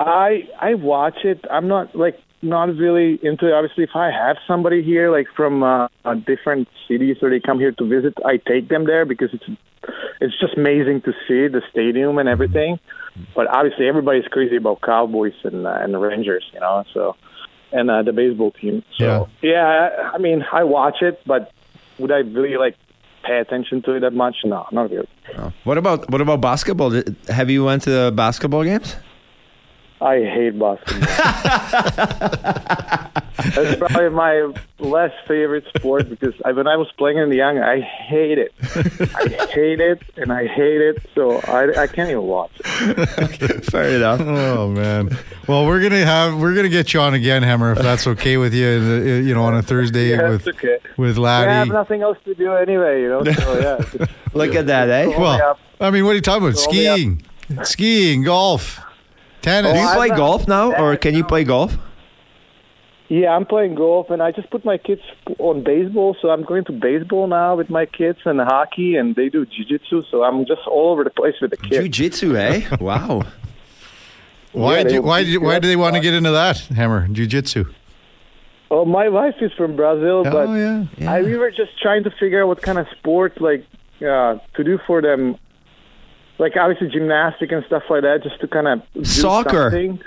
[0.00, 1.44] I I watch it.
[1.50, 3.52] I'm not like not really into it.
[3.52, 5.88] Obviously, if I have somebody here like from uh,
[6.26, 9.44] different cities or they come here to visit, I take them there because it's
[10.20, 12.78] it's just amazing to see the stadium and everything.
[13.34, 16.84] But obviously, everybody's crazy about Cowboys and uh, and the Rangers, you know.
[16.94, 17.16] So
[17.72, 18.82] and uh, the baseball team.
[18.98, 21.52] So yeah, I, I mean, I watch it, but
[21.98, 22.76] would I really like
[23.24, 24.36] pay attention to it that much?
[24.44, 25.08] No, not really.
[25.64, 26.90] What about what about basketball?
[27.28, 28.96] Have you went to the basketball games?
[30.00, 31.08] I hate basketball.
[33.54, 37.58] That's probably my less favorite sport because I, when I was playing in the young,
[37.58, 38.52] I hate it.
[39.14, 43.64] I hate it and I hate it, so I, I can't even watch it.
[43.66, 44.20] Fair enough.
[44.20, 45.16] Oh man.
[45.46, 48.52] Well, we're gonna have we're gonna get you on again, Hemmer, if that's okay with
[48.54, 48.66] you.
[48.66, 50.78] uh, You know, on a Thursday Yeah, with it's okay.
[50.96, 53.24] with I have nothing else to do anyway, you know.
[53.24, 55.06] So yeah, Look at that, eh?
[55.06, 55.58] Well, Well.
[55.80, 56.58] I mean, what are you talking about?
[56.58, 56.96] Throw me up.
[56.98, 57.22] Skiing,
[57.64, 58.80] skiing, golf,
[59.42, 59.72] tennis.
[59.72, 61.76] Do you Oh, play golf now, or can you play golf?
[63.08, 65.00] Yeah, I'm playing golf, and I just put my kids
[65.38, 66.14] on baseball.
[66.20, 70.02] So I'm going to baseball now with my kids and hockey, and they do jiu-jitsu.
[70.10, 71.76] So I'm just all over the place with the kids.
[71.78, 72.76] Jiu-jitsu, eh?
[72.80, 73.22] Wow.
[74.52, 77.10] Why Yeah, do they- why do, why do they want to get into that Hemmer
[77.12, 77.64] jiu-jitsu?
[78.70, 80.84] Oh, my wife is from Brazil, but oh yeah.
[80.98, 81.12] Yeah.
[81.12, 83.64] I, we were just trying to figure out what kind of sport like
[84.02, 85.36] uh, to do for them.
[86.38, 89.70] Like obviously gymnastic and stuff like that, just to kind of Soccer.
[89.70, 90.00] something.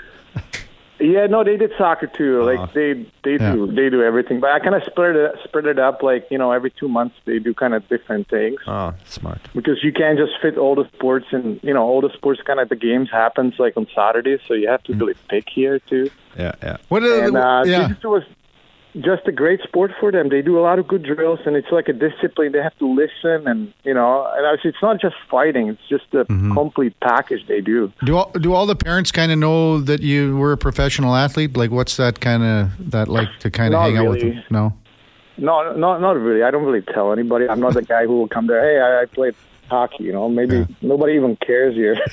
[1.00, 2.42] Yeah, no, they did soccer too.
[2.42, 2.62] Uh-huh.
[2.62, 2.92] Like they
[3.24, 3.52] they Yeah.
[3.54, 4.38] do they do everything.
[4.38, 6.00] But I kind of spread it spread it up.
[6.02, 9.40] Like you know, every two months they do kind of different things Oh, smart.
[9.52, 12.60] because you can't just fit all the sports and you know all the sports kind
[12.60, 16.08] of the games happens like on Saturdays, so you have to really pick here too.
[16.38, 16.76] Yeah, yeah.
[16.88, 17.78] What are And the, uh, yeah.
[17.88, 18.22] jiu-jitsu was
[19.00, 20.28] just a great sport for them.
[20.28, 22.52] They do a lot of good drills, and it's like a discipline.
[22.52, 26.04] They have to listen, and you know, and actually, it's not just fighting; it's just
[26.12, 26.52] a Mm-hmm.
[26.54, 27.92] complete package they do.
[28.04, 31.56] Do all, do all the parents kind of know that you were a professional athlete?
[31.56, 34.34] Like, what's that kind of that like to kind of Not hang out with really.
[34.36, 34.44] them?
[34.50, 34.72] No.
[35.38, 36.42] No, no, not really.
[36.42, 37.48] I don't really tell anybody.
[37.48, 38.60] I'm not the guy who will come there.
[38.62, 39.34] Hey, I, I played
[39.72, 40.04] hockey.
[40.04, 41.96] You know, maybe nobody even cares here.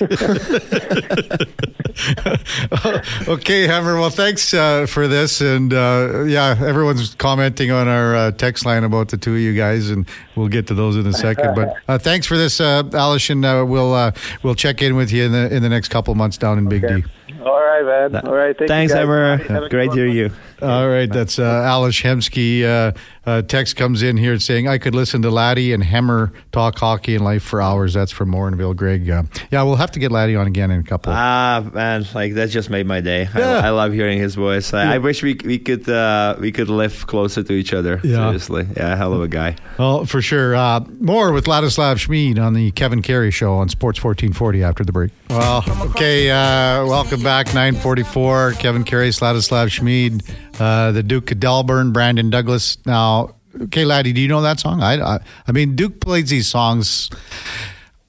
[3.28, 4.00] okay, Hemmer.
[4.00, 8.84] Well, thanks uh, for this, and uh, yeah, everyone's commenting on our uh, text line
[8.84, 11.54] about the two of you guys, and we'll get to those in a second.
[11.54, 15.12] But uh, thanks for this, uh, Ales, and uh, we'll uh, we'll check in with
[15.12, 17.02] you in the in the next couple months down in Big Okay.
[17.02, 17.04] D.
[17.44, 18.26] All right, man.
[18.26, 18.56] All right.
[18.56, 19.40] Thank Thanks, you guys.
[19.40, 19.70] Hemmer.
[19.70, 20.30] Great to hear you.
[20.62, 22.64] All right, that's uh, Ales Hemsky.
[22.64, 22.92] Uh,
[23.26, 27.14] uh, text comes in here saying, I could listen to Laddie and Hemmer talk hockey
[27.16, 27.94] and life for hours.
[27.94, 29.08] That's from Morinville, Greg.
[29.08, 31.12] Uh, yeah, we'll have to get Laddie on again in a couple.
[31.14, 33.28] Ah, man, like that just made my day.
[33.36, 33.58] Yeah.
[33.58, 34.72] I, I love hearing his voice.
[34.72, 38.00] I, I wish we we could uh, we could live closer to each other.
[38.02, 38.26] Yeah.
[38.26, 39.56] Seriously, yeah, hell of a guy.
[39.78, 40.54] Well, for sure.
[40.56, 44.92] Uh, more with Ladislav Smid on the Kevin Karius Show on Sports 1440 after the
[44.92, 45.10] break.
[45.28, 46.30] Well, okay.
[46.30, 47.46] Uh, welcome back.
[47.48, 48.54] 944.
[48.58, 50.28] Kevin Karius, Ladislav Smid,
[50.60, 52.78] uh, the Duke of Delburne, Brandon Douglas.
[52.86, 54.82] Now, okay, Laddie, do you know that song?
[54.82, 57.10] I, I, I mean, Duke plays these songs.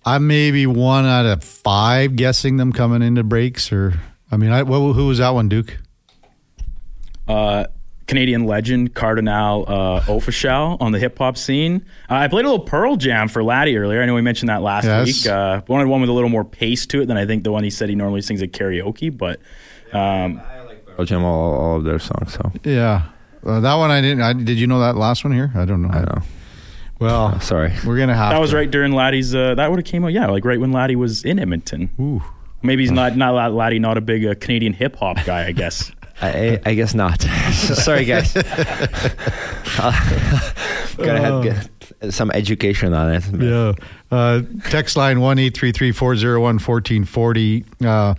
[0.06, 3.72] I'm maybe one out of five guessing them coming into breaks.
[3.72, 3.94] Or,
[4.32, 5.78] I mean, I, what, who was that one, Duke?
[7.28, 7.66] uh,
[8.08, 11.86] Canadian legend Kardinal uh, Offishall on the hip hop scene.
[12.10, 14.02] Uh, I played a little Pearl Jam for Laddie earlier.
[14.02, 15.06] I know we mentioned that last Yes.
[15.06, 15.32] week.
[15.32, 17.64] Uh, wanted one with a little more pace to it than I think the one
[17.64, 19.16] he said he normally sings at karaoke.
[19.16, 19.40] But
[19.94, 20.42] um,
[20.96, 22.34] Pearl Jam, all, all of their songs.
[22.34, 23.04] So Yeah.
[23.46, 24.22] Uh, that one I didn't.
[24.22, 25.52] I, did you know that last one here?
[25.56, 25.90] I don't know.
[25.90, 26.22] I know.
[27.00, 27.74] Well, Sorry.
[27.86, 28.32] we're gonna have.
[28.32, 28.58] that was to.
[28.58, 29.34] right during Laddie's.
[29.34, 31.90] Uh, that would have came out, yeah, like right when Laddie was in Edmonton.
[32.00, 32.22] Ooh.
[32.62, 35.92] Maybe he's not not Laddie, not a big uh, Canadian hip hop guy, I guess.
[36.22, 37.22] I, I guess not.
[37.54, 38.32] Sorry, guys.
[38.34, 38.52] Gotta
[40.98, 41.71] have get
[42.10, 43.24] some education on it.
[43.40, 43.74] Yeah.
[44.10, 47.64] Uh, text line one eight three three four zero one fourteen forty.
[47.86, 48.16] Uh,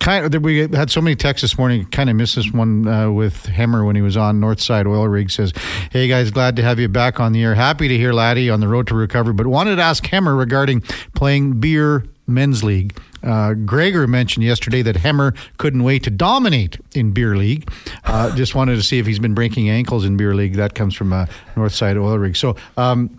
[0.00, 1.84] kind of, we had so many texts this morning.
[1.86, 5.30] Kind of missed this one uh, with Hemmer when he was on Northside Oil Rig.
[5.30, 5.52] Says,
[5.92, 7.54] "Hey guys, glad to have you back on the air.
[7.54, 10.80] Happy to hear Laddie on the road to recovery, but wanted to ask Hemmer regarding
[11.14, 12.98] playing beer men's league.
[13.22, 17.70] Uh, Gregor mentioned yesterday that Hemmer couldn't wait to dominate in beer league.
[18.04, 20.54] Uh, just wanted to see if he's been breaking ankles in beer league.
[20.54, 22.36] That comes from uh, Northside Oil Rig.
[22.36, 23.16] So." Um,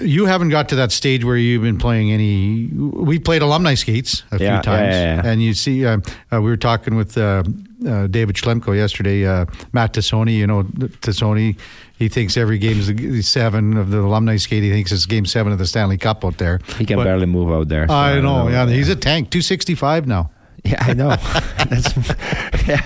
[0.00, 2.66] you haven't got to that stage where you've been playing any.
[2.72, 5.30] We played alumni skates a Yeah, few times, yeah, yeah.
[5.30, 5.98] and you see, uh,
[6.32, 7.42] uh, we were talking with uh,
[7.86, 9.26] uh, David Schlemko yesterday.
[9.26, 10.62] Uh, Matt Tassoni, you know
[11.02, 11.58] Tassoni,
[11.98, 14.62] he thinks every game is seven of the alumni skate.
[14.62, 16.60] He thinks it's game seven of the Stanley Cup out there.
[16.78, 17.86] He can But- barely move out there.
[17.88, 18.48] so I don't know.
[18.48, 19.30] Yeah, he's a tank.
[19.30, 20.30] Two sixty five now.
[20.66, 21.10] Yeah, I know.
[22.66, 22.82] Yeah.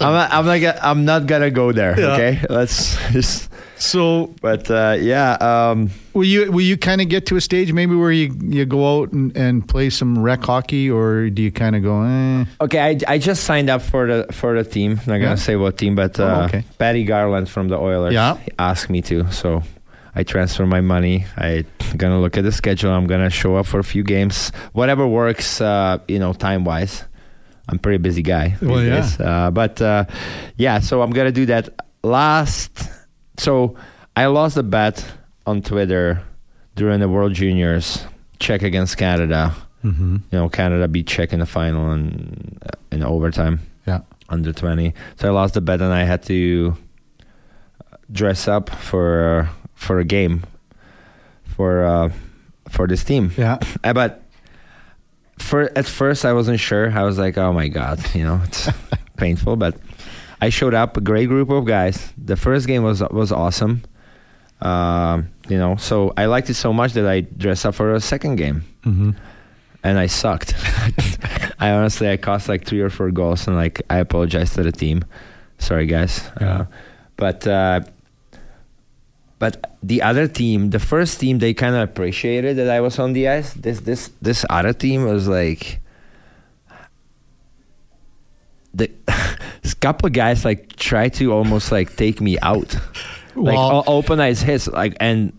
[0.00, 0.60] I'm, not, I'm not.
[0.60, 1.98] gonna- I'm not gonna go there.
[1.98, 2.12] Yeah.
[2.14, 3.50] Okay, let's just.
[3.76, 7.72] So But uh, yeah, um, will you will you kind of get to a stage
[7.72, 11.50] maybe where you you go out and, and play some rec hockey, or do you
[11.50, 12.02] kind of go?
[12.02, 12.44] Eh?
[12.60, 12.80] okay.
[12.80, 15.00] I, I just signed up for the for the team.
[15.06, 16.64] I'm not gonna say what team, but Oh, uh, okay.
[16.78, 18.36] Patty Garland from the Oilers Yeah.
[18.58, 19.62] asked me to, so
[20.14, 21.24] I transfer my money.
[21.36, 21.64] I
[21.96, 22.90] gonna look at the schedule.
[22.92, 25.60] I'm gonna show up for a few games, whatever works.
[25.60, 27.04] Uh, you know, time wise.
[27.68, 28.56] I'm a pretty busy guy.
[28.60, 29.06] Well, yeah.
[29.20, 30.04] Uh, but uh,
[30.56, 31.68] yeah, so I'm gonna do that.
[32.02, 32.88] Last,
[33.38, 33.76] so
[34.16, 35.04] I lost a bet
[35.46, 36.22] on Twitter
[36.74, 38.04] during the World Juniors,
[38.40, 39.54] Czech against Canada.
[39.84, 40.16] Mm-hmm.
[40.30, 44.00] You know, Canada beat Czech in the final and uh, in overtime Yeah.
[44.28, 44.92] under 20.
[45.16, 46.76] So I lost the bet and I had to
[48.10, 49.48] dress up for
[49.80, 50.44] for a game
[51.56, 52.12] for uh,
[52.68, 53.32] for this team.
[53.36, 53.56] Yeah.
[53.82, 54.22] Uh, but
[55.38, 56.92] for at first I wasn't sure.
[56.92, 58.68] I was like, "Oh my god, you know, it's
[59.16, 59.76] painful." But
[60.40, 62.12] I showed up, a great group of guys.
[62.16, 63.82] The first game was was awesome.
[64.60, 68.00] Um, you know, so I liked it so much that I dressed up for a
[68.00, 69.12] second game Mm-hmm.
[69.84, 70.52] and I sucked.
[71.58, 74.72] I honestly I cost like three or four goals, and like I apologize to the
[74.72, 75.04] team.
[75.58, 76.28] Sorry, guys.
[76.40, 76.52] Yeah.
[76.52, 76.64] Uh,
[77.16, 77.80] but uh,
[79.40, 83.14] but the other team, the first team, they kind of appreciated that I was on
[83.14, 83.52] the ice.
[83.54, 85.80] This this this other team was like
[88.74, 88.90] the
[89.62, 92.74] this couple of guys like try to almost like take me out,
[93.34, 95.32] like Well- open eyes hits, like and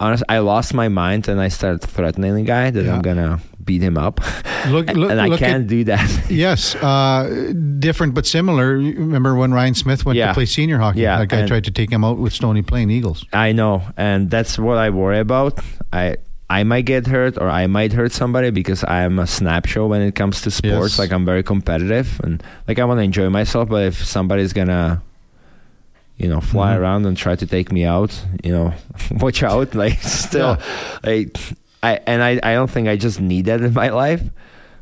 [0.00, 2.94] honestly, I lost my mind and I started threatening the guy that Yeah.
[2.96, 4.20] I'm gonna beat him up,
[4.68, 6.08] Look- look- and I look can't do that.
[6.30, 8.78] Yes, uh, different but similar.
[8.78, 10.28] Remember when Ryan Smyth went Yeah.
[10.28, 11.00] to play senior hockey?
[11.00, 13.24] Yeah, that guy tried to take him out with Stony Plain Eagles.
[13.32, 15.58] I know, and that's what I worry about.
[15.92, 16.16] I
[16.48, 19.88] I might get hurt or I might hurt somebody because I am a snap show
[19.88, 20.92] when it comes to sports.
[20.94, 20.98] Yes.
[20.98, 23.68] Like I'm very competitive and like I want to enjoy myself.
[23.68, 25.02] But if somebody's gonna,
[26.18, 26.78] you know, fly Mhm.
[26.78, 28.14] around and try to take me out,
[28.44, 28.72] you know,
[29.20, 29.74] watch out.
[29.74, 30.56] Like still,
[31.02, 31.36] like
[31.86, 34.22] I and I I don't think I just need that in my life.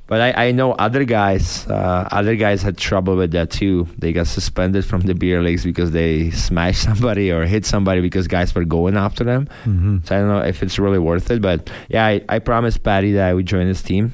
[0.07, 3.89] But I, I know other guys, uh, other guys had trouble with that too.
[3.97, 8.29] They got suspended from the beer leagues because they smashed somebody or hit somebody because
[8.29, 9.49] guys were going after them.
[9.65, 9.99] Mm-hmm.
[10.05, 11.41] So I don't know if it's really worth it.
[11.41, 14.13] But yeah, I, I promised Patty that I would join his team.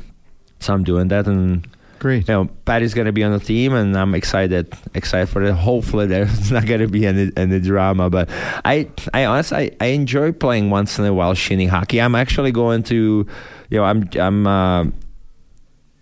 [0.60, 1.26] So I'm doing that.
[1.26, 1.66] And,
[2.00, 2.26] Great.
[2.26, 5.52] you know, Patty's going to be on the team and I'm excited, excited for it.
[5.52, 8.10] Hopefully there's not going to be any, any drama.
[8.10, 8.28] But
[8.64, 12.00] I, I honestly, I, I enjoy playing once in a while shinny hockey.
[12.00, 13.26] I'm actually going to,
[13.70, 14.84] you know, I'm, I'm, uh,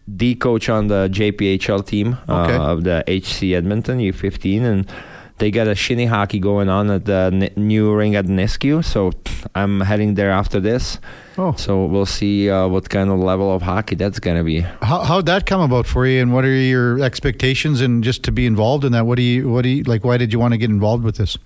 [0.06, 2.54] the coach on the JPHL team Okay.
[2.54, 4.92] uh, of the HC Edmonton U15, and
[5.36, 8.82] they got a shinny hockey going on at the n- new ring at Nisku.
[8.82, 9.12] So
[9.54, 10.98] I'm heading there after this.
[11.40, 14.60] Oh, So we'll see uh, what kind of level of hockey that's gonna be.
[14.82, 16.20] how how'd that come about for you?
[16.20, 17.80] And what are your expectations?
[17.80, 20.04] And just to be involved in that, what do you what do you like?
[20.04, 21.38] Why did you want to get involved with this?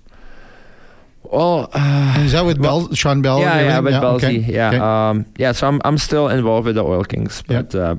[1.23, 3.39] Well, uh, Is that with Bell, Sean Bell?
[3.39, 4.53] yeah, yeah, with Belsey, okay.
[4.53, 4.77] yeah, Okay.
[4.79, 5.51] um, yeah.
[5.53, 7.61] So I'm I'm still involved with the Oil Kings, Yeah.
[7.61, 7.95] but uh,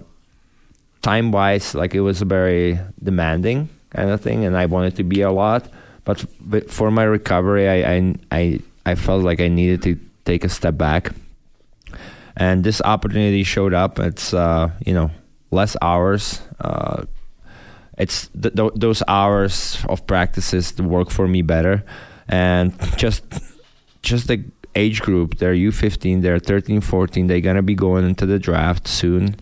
[1.03, 5.05] time wise, like it was a very demanding kind of thing, and I wanted to
[5.05, 5.67] be a lot.
[6.05, 10.45] But but for my recovery, I I I, I felt like I needed to take
[10.45, 11.11] a step back,
[12.37, 13.99] and this opportunity showed up.
[13.99, 15.11] It's uh, you know
[15.51, 16.41] less hours.
[16.61, 17.05] Uh,
[17.99, 21.85] it's th- th- those hours of practices work for me better
[22.29, 23.23] and just
[24.03, 28.39] just the age group they're u15 they're 13 14 they're gonna be going into the
[28.39, 29.37] draft soon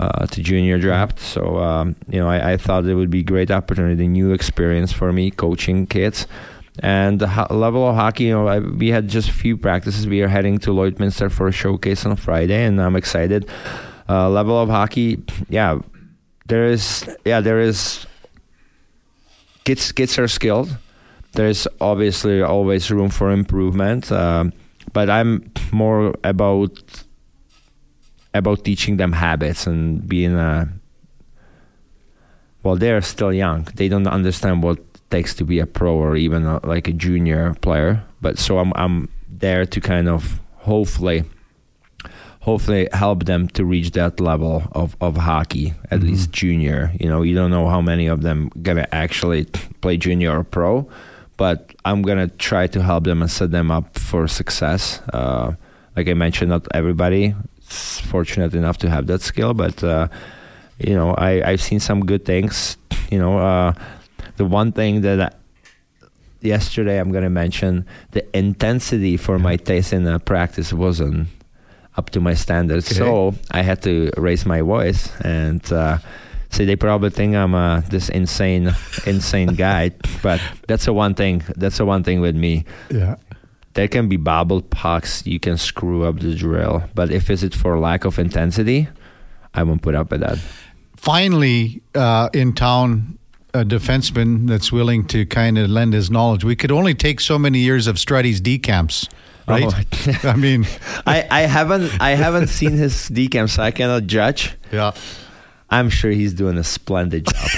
[0.00, 3.24] uh, to junior draft so um, you know I, I thought it would be a
[3.24, 6.26] great opportunity new experience for me coaching kids
[6.80, 10.06] and the ho- level of hockey you know I, we had just a few practices.
[10.06, 13.48] We are heading to lloydminster for a showcase on friday and i'm excited.
[14.08, 15.78] Uh, level of hockey yeah
[16.46, 18.06] there is yeah there is
[19.64, 20.76] kids kids are skilled.
[21.32, 24.52] There's obviously always room for improvement um,
[24.92, 27.04] but i'm more about
[28.34, 30.68] about teaching them habits and being a
[32.62, 33.64] well they're still young.
[33.74, 34.78] They don't understand what
[35.10, 38.72] takes to be a pro or even a, like a junior player but so i'm
[38.76, 41.24] i'm there to kind of hopefully
[42.40, 46.04] hopefully help them to reach that level of, of hockey, at Mhm.
[46.04, 46.92] least junior.
[47.00, 49.46] You know, you don't know how many of them gonna actually
[49.80, 50.86] play junior or pro,
[51.38, 55.00] but I'm gonna try to help them and set them up for success.
[55.12, 55.52] Uh,
[55.96, 57.34] like I mentioned, not everybody
[57.70, 60.08] is fortunate enough to have that skill, but uh,
[60.78, 62.76] you know, I I've seen some good things.
[63.10, 63.72] You know, uh,
[64.36, 65.20] the one thing that.
[65.20, 65.30] I,
[66.40, 71.28] Yesterday, I'm gonna mention the intensity for my taste in the practice wasn't
[71.96, 72.86] up to my standards.
[72.90, 72.98] Okay.
[72.98, 75.96] So I had to raise my voice and uh,
[76.50, 78.74] say they probably think I'm uh, this insane,
[79.06, 79.92] insane guy.
[80.22, 81.42] But that's the one thing.
[81.56, 82.66] That's the one thing with me.
[82.90, 83.16] yeah.
[83.72, 85.26] There can be bobbled pucks.
[85.26, 86.84] You can screw up the drill.
[86.94, 88.86] But if it's it for lack of intensity,
[89.54, 90.38] I won't put up with that.
[90.96, 93.18] finally uh, in town
[93.54, 96.42] a defenseman that's willing to kind of lend his knowledge.
[96.44, 99.08] We could only take so many years of Strutty's decamps,
[99.46, 99.64] right?
[99.64, 100.18] Oh.
[100.28, 100.66] I mean,
[101.06, 104.56] I, I haven't I haven't seen his decam, so I cannot judge.
[104.72, 104.90] yeah,
[105.70, 107.48] I'm sure he's doing a splendid job.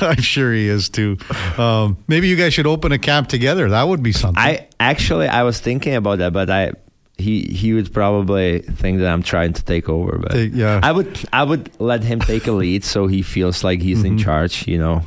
[0.00, 1.18] I'm sure he is too.
[1.56, 3.68] Um, maybe you guys should open a camp together.
[3.68, 4.42] That would be something.
[4.42, 6.72] I actually I was thinking about that, but I
[7.18, 10.18] he he would probably think that I'm trying to take over.
[10.18, 10.80] But Take- yeah.
[10.82, 14.16] I would I would let him take a lead so he feels like he's in
[14.16, 14.24] Mhm.
[14.24, 14.66] charge.
[14.68, 15.02] You know.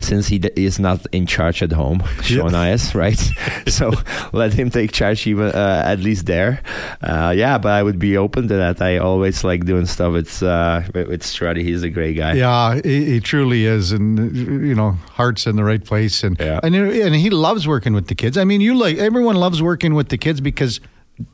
[0.00, 3.18] Since he d- is not in charge at home, Sean is right.
[3.66, 3.90] so
[4.32, 6.60] let him take charge, even uh, at least there.
[7.02, 8.80] Uh, yeah, but I would be open to that.
[8.80, 10.14] I always like doing stuff.
[10.14, 11.62] It's uh, with, with Strutty.
[11.64, 12.34] He's a great guy.
[12.34, 16.60] Yeah, he, he truly is, and you know, heart's in the right place, and Yeah.
[16.62, 18.38] and and he loves working with the kids.
[18.38, 20.78] I mean, you like everyone loves working with the kids because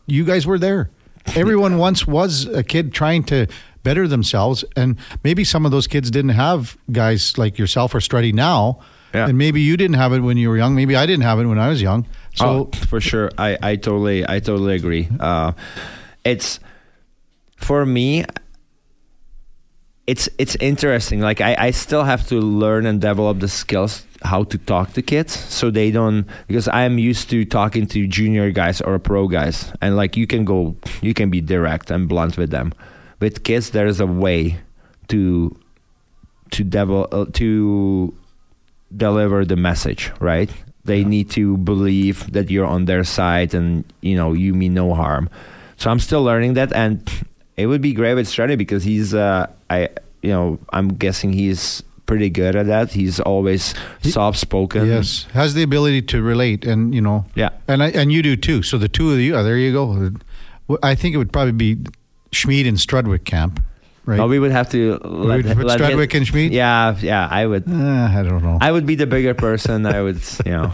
[0.06, 0.90] you guys were there.
[1.34, 3.46] Everyone once was a kid trying to
[3.82, 4.64] better themselves.
[4.76, 8.80] And maybe some of those kids didn't have guys like yourself or Struddy now.
[9.14, 9.28] Yeah.
[9.28, 10.74] And maybe you didn't have it when you were young.
[10.74, 12.06] Maybe I didn't have it when I was young.
[12.34, 15.08] So oh, for sure, I, I totally I totally agree.
[15.20, 15.52] Uh,
[16.24, 16.58] it's
[17.56, 18.24] for me.
[20.06, 21.20] It's it's interesting.
[21.20, 25.02] Like I, I still have to learn and develop the skills how to talk to
[25.02, 29.70] kids so they don't because I'm used to talking to junior guys or pro guys
[29.82, 32.74] and like you can go you can be direct and blunt with them.
[33.20, 34.58] With kids there's a way
[35.08, 35.56] to
[36.50, 38.14] to develop uh, to
[38.96, 40.50] deliver the message, right?
[40.84, 41.08] They yeah.
[41.08, 45.28] need to believe that you're on their side and you know you mean no harm.
[45.76, 47.02] So I'm still learning that, and
[47.56, 49.88] it would be great with Struddy because he's uh, I
[50.22, 52.92] you know I'm guessing he's pretty good at that.
[52.92, 54.86] He's always soft spoken.
[54.86, 58.36] Yes, has the ability to relate, and you know, yeah, and I, and you do
[58.36, 58.62] too.
[58.62, 60.10] So the two of you, oh, there you go.
[60.82, 61.76] I think it would probably be
[62.32, 63.60] Smid and Strudwick camp
[64.06, 64.20] right?
[64.20, 66.52] Oh, we would have to let, let Strudwick and Smid.
[66.52, 67.68] Yeah, yeah, I would.
[67.68, 68.58] Uh, I don't know.
[68.60, 69.86] I would be the bigger person.
[69.86, 70.72] I would, you know.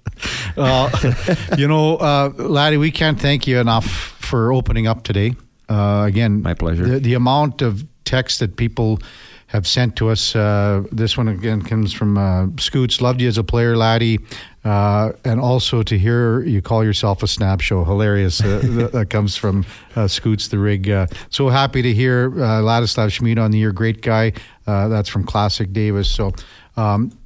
[0.56, 1.14] uh,
[1.58, 5.34] you know, uh, Laddie, we can't thank you enough for opening up today.
[5.68, 6.86] Uh, again, my pleasure.
[6.86, 8.98] The, the, amount of text that people
[9.48, 10.34] have sent to us.
[10.34, 13.00] Uh, this one again comes from uh, Scoots.
[13.00, 14.18] Loved you as a player, Laddie.
[14.64, 18.42] Uh, and also to hear you call yourself a snap show, hilarious.
[18.42, 20.90] Uh, that comes from uh, Scoots the Rig.
[20.90, 24.32] Uh, so happy to hear uh, Ladislav Smid on the year, great guy.
[24.66, 26.10] Uh, that's from Classic Davis.
[26.10, 26.32] So.
[26.76, 27.16] Um,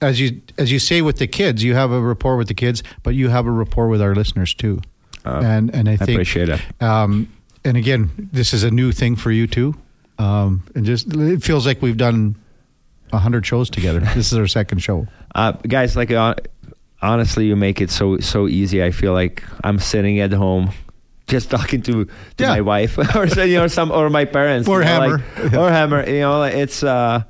[0.00, 2.82] as you as you say with the kids, you have a rapport with the kids,
[3.02, 4.80] but you have a rapport with our listeners too.
[5.24, 6.60] and and I, think, appreciate it.
[6.82, 7.32] Um,
[7.64, 9.74] and again, this is a new thing for you too.
[10.18, 12.36] Um, and just it feels like we've done
[13.12, 14.00] a hundred shows together.
[14.14, 15.06] this is our second show.
[15.34, 16.34] Uh, guys, like uh,
[17.02, 18.82] honestly, you make it so so easy.
[18.82, 20.70] I feel like I'm sitting at home.
[21.26, 22.48] Just talking to, to yeah.
[22.48, 26.20] my wife or you know some or my parents or Hemmer like, or Hemmer you
[26.20, 27.22] know it's uh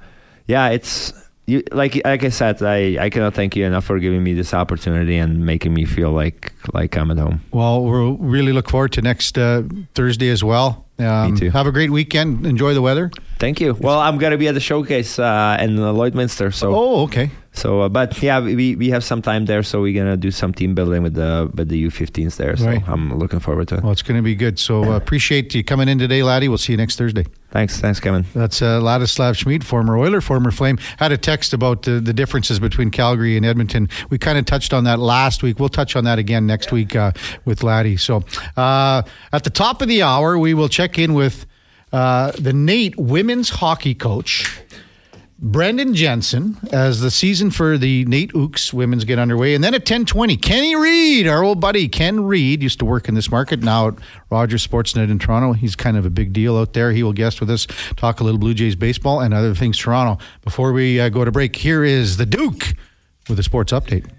[0.49, 1.13] yeah it's
[1.47, 4.55] you like like I said, I, I cannot thank you enough for giving me this
[4.55, 7.43] opportunity and making me feel like like I'm at home.
[7.53, 9.63] Well, we'll really look forward to next uh,
[9.95, 10.84] Thursday as well.
[10.99, 11.51] Um, me too.
[11.51, 12.47] Have a great weekend.
[12.47, 13.11] Enjoy the weather.
[13.45, 13.75] Thank you.
[13.75, 16.53] Well, I'm gonna be at the showcase uh, in Lloydminster.
[16.55, 16.75] So.
[16.75, 17.31] Oh, okay.
[17.53, 20.55] So, uh, but yeah, we, we have some time there, so we're gonna do some
[20.55, 22.57] team building with the with the U15s there.
[22.57, 22.89] So right.
[22.89, 23.83] I'm looking forward to it.
[23.83, 24.59] Well, it's gonna be good.
[24.59, 26.49] So uh, appreciate you coming in today, laddie.
[26.49, 27.27] We'll see you next Thursday.
[27.51, 28.25] Thanks, thanks, Kevin.
[28.35, 30.79] That's uh, Ladislav Smid, former Oiler, former Flame.
[30.97, 33.91] Had a text about the, the differences between Calgary and Edmonton.
[34.09, 35.61] We kind of touched on that last week.
[35.61, 37.13] We'll touch on that again next week uh,
[37.45, 37.99] with Laddie.
[37.99, 38.25] So
[38.57, 39.03] uh,
[39.35, 41.47] at the top of the hour, we will check in with
[41.95, 44.61] uh, the NAIT women's hockey coach.
[45.39, 49.55] Brendan Jensen as the season for the NAIT Ooks women's get underway.
[49.55, 53.15] And then at 1020, Kenny Reid, our old buddy Ken Reid, used to work in
[53.15, 53.95] this market, now at
[54.31, 55.53] Rogers Sportsnet in Toronto.
[55.53, 56.93] He's kind of a big deal out there.
[56.93, 57.67] He will guest with us,
[57.97, 60.23] talk a little Blue Jays baseball and other things Toronto.
[60.43, 62.75] Before we uh, go to break, here is the Duke
[63.29, 64.11] with a sports update.